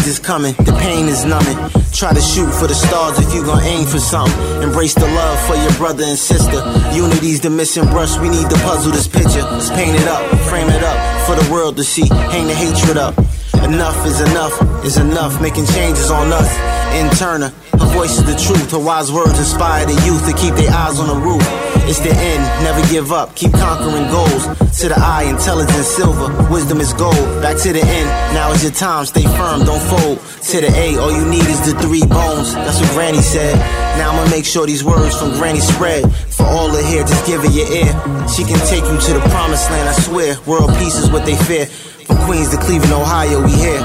Is 0.08 0.18
coming, 0.18 0.54
the 0.64 0.72
pain 0.80 1.06
is 1.06 1.24
numbing. 1.24 1.56
Try 1.92 2.12
to 2.14 2.20
shoot 2.20 2.50
for 2.50 2.66
the 2.66 2.74
stars 2.74 3.18
if 3.18 3.32
you 3.34 3.44
gon' 3.44 3.62
aim 3.62 3.86
for 3.86 4.00
something. 4.00 4.62
Embrace 4.62 4.94
the 4.94 5.06
love 5.06 5.38
for 5.46 5.54
your 5.54 5.72
brother 5.74 6.04
and 6.04 6.18
sister. 6.18 6.58
Unity's 6.92 7.40
the 7.40 7.50
missing 7.50 7.84
brush, 7.84 8.16
we 8.18 8.28
need 8.28 8.48
to 8.48 8.56
puzzle 8.64 8.90
this 8.90 9.06
picture. 9.06 9.42
Let's 9.42 9.70
paint 9.70 9.94
it 9.94 10.08
up, 10.08 10.24
frame 10.48 10.70
it 10.70 10.82
up 10.82 10.98
for 11.26 11.34
the 11.36 11.46
world 11.52 11.76
to 11.76 11.84
see. 11.84 12.08
Hang 12.32 12.46
the 12.46 12.54
hatred 12.54 12.96
up. 12.96 13.14
Enough 13.62 14.06
is 14.06 14.20
enough, 14.20 14.84
is 14.84 14.96
enough. 14.96 15.40
Making 15.42 15.66
changes 15.66 16.10
on 16.10 16.32
us. 16.32 16.48
Nina 16.92 17.10
Turner, 17.14 17.50
her 17.72 17.90
voice 17.94 18.18
is 18.18 18.24
the 18.24 18.36
truth. 18.36 18.70
Her 18.72 18.78
wise 18.78 19.12
words 19.12 19.38
inspire 19.38 19.86
the 19.86 19.94
youth 20.06 20.26
to 20.26 20.34
keep 20.34 20.54
their 20.54 20.70
eyes 20.70 20.98
on 20.98 21.08
the 21.08 21.18
roof. 21.18 21.42
It's 21.88 22.00
the 22.00 22.12
end, 22.12 22.42
never 22.62 22.84
give 22.92 23.12
up. 23.12 23.34
Keep 23.34 23.52
conquering 23.52 24.08
goals. 24.10 24.44
To 24.80 24.88
the 24.88 24.96
eye, 24.96 25.24
intelligence 25.24 25.86
silver. 25.86 26.28
Wisdom 26.52 26.80
is 26.80 26.92
gold. 26.92 27.16
Back 27.40 27.56
to 27.64 27.72
the 27.72 27.80
end, 27.80 28.08
now 28.34 28.52
is 28.52 28.62
your 28.62 28.72
time. 28.72 29.06
Stay 29.06 29.24
firm, 29.24 29.64
don't 29.64 29.80
fold. 29.80 30.18
To 30.20 30.60
the 30.60 30.68
A, 30.68 30.96
all 31.00 31.12
you 31.12 31.24
need 31.24 31.46
is 31.48 31.60
the 31.64 31.78
three 31.80 32.04
bones. 32.04 32.54
That's 32.54 32.80
what 32.80 32.90
Granny 32.92 33.22
said. 33.22 33.56
Now 33.96 34.10
I'ma 34.12 34.30
make 34.30 34.44
sure 34.44 34.66
these 34.66 34.84
words 34.84 35.16
from 35.18 35.32
Granny 35.32 35.60
spread. 35.60 36.04
For 36.12 36.44
all 36.44 36.70
to 36.70 36.82
hear, 36.82 37.02
just 37.04 37.26
give 37.26 37.42
her 37.42 37.50
your 37.50 37.66
ear. 37.72 37.92
She 38.28 38.44
can 38.44 38.60
take 38.68 38.84
you 38.84 38.98
to 39.00 39.10
the 39.16 39.24
promised 39.30 39.70
land, 39.70 39.88
I 39.88 39.92
swear. 39.92 40.36
World 40.46 40.70
peace 40.78 40.96
is 40.96 41.10
what 41.10 41.24
they 41.24 41.36
fear. 41.36 41.66
From 42.06 42.16
Queens 42.26 42.50
to 42.50 42.58
Cleveland, 42.58 42.92
Ohio, 42.92 43.42
we 43.44 43.52
here. 43.52 43.80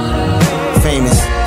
Famous. 0.84 1.43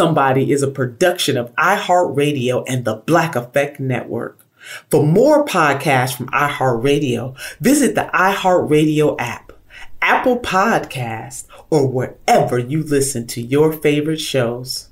Somebody 0.00 0.50
is 0.50 0.62
a 0.62 0.70
production 0.70 1.36
of 1.36 1.54
iHeartRadio 1.56 2.64
and 2.66 2.86
the 2.86 2.94
Black 2.94 3.36
Effect 3.36 3.78
Network. 3.78 4.46
For 4.88 5.04
more 5.04 5.44
podcasts 5.44 6.16
from 6.16 6.28
iHeartRadio, 6.28 7.36
visit 7.60 7.94
the 7.94 8.08
iHeartRadio 8.14 9.16
app, 9.18 9.52
Apple 10.00 10.38
Podcast, 10.38 11.44
or 11.68 11.86
wherever 11.86 12.58
you 12.58 12.82
listen 12.82 13.26
to 13.26 13.42
your 13.42 13.74
favorite 13.74 14.22
shows. 14.22 14.88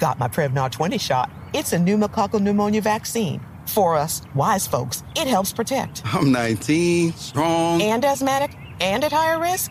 Got 0.00 0.18
my 0.18 0.26
Prevnar 0.26 0.68
20 0.68 0.98
shot. 0.98 1.30
It's 1.54 1.72
a 1.72 1.76
pneumococcal 1.76 2.40
pneumonia 2.40 2.80
vaccine. 2.80 3.40
For 3.66 3.94
us, 3.94 4.20
wise 4.34 4.66
folks, 4.66 5.04
it 5.14 5.28
helps 5.28 5.52
protect. 5.52 6.02
I'm 6.12 6.32
19, 6.32 7.12
strong. 7.12 7.80
And 7.82 8.04
asthmatic 8.04 8.56
and 8.80 9.04
at 9.04 9.12
higher 9.12 9.40
risk? 9.40 9.70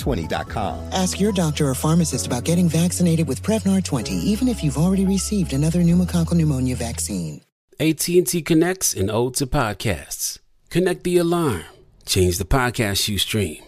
Prevnar20.com. 0.01 0.89
Ask 0.91 1.19
your 1.19 1.31
doctor 1.31 1.67
or 1.67 1.75
pharmacist 1.75 2.27
about 2.27 2.43
getting 2.43 2.67
vaccinated 2.69 3.27
with 3.27 3.41
Prevnar 3.43 3.83
20, 3.83 4.13
even 4.13 4.47
if 4.47 4.63
you've 4.63 4.77
already 4.77 5.05
received 5.05 5.53
another 5.53 5.79
pneumococcal 5.79 6.33
pneumonia 6.33 6.75
vaccine. 6.75 7.41
AT&T 7.79 8.41
connects 8.43 8.93
and 8.93 9.09
ode 9.09 9.35
to 9.35 9.47
podcasts. 9.47 10.39
Connect 10.69 11.03
the 11.03 11.17
alarm. 11.17 11.63
Change 12.05 12.37
the 12.37 12.45
podcast 12.45 13.07
you 13.07 13.17
stream. 13.17 13.63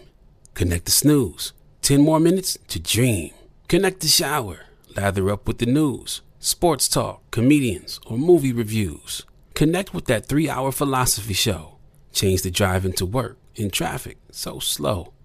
Connect 0.54 0.84
the 0.84 0.90
snooze. 0.90 1.52
10 1.82 2.00
more 2.00 2.20
minutes 2.20 2.58
to 2.68 2.78
dream. 2.78 3.32
Connect 3.68 4.00
the 4.00 4.08
shower. 4.08 4.60
Lather 4.96 5.30
up 5.30 5.48
with 5.48 5.58
the 5.58 5.66
news, 5.66 6.20
sports 6.38 6.88
talk, 6.88 7.28
comedians, 7.32 7.98
or 8.06 8.16
movie 8.16 8.52
reviews. 8.52 9.24
Connect 9.54 9.92
with 9.92 10.04
that 10.06 10.26
three 10.26 10.48
hour 10.48 10.70
philosophy 10.70 11.34
show. 11.34 11.76
Change 12.12 12.42
the 12.42 12.50
drive 12.50 12.84
into 12.84 13.04
work 13.04 13.38
in 13.56 13.70
traffic 13.70 14.18
so 14.30 14.60
slow. 14.60 15.13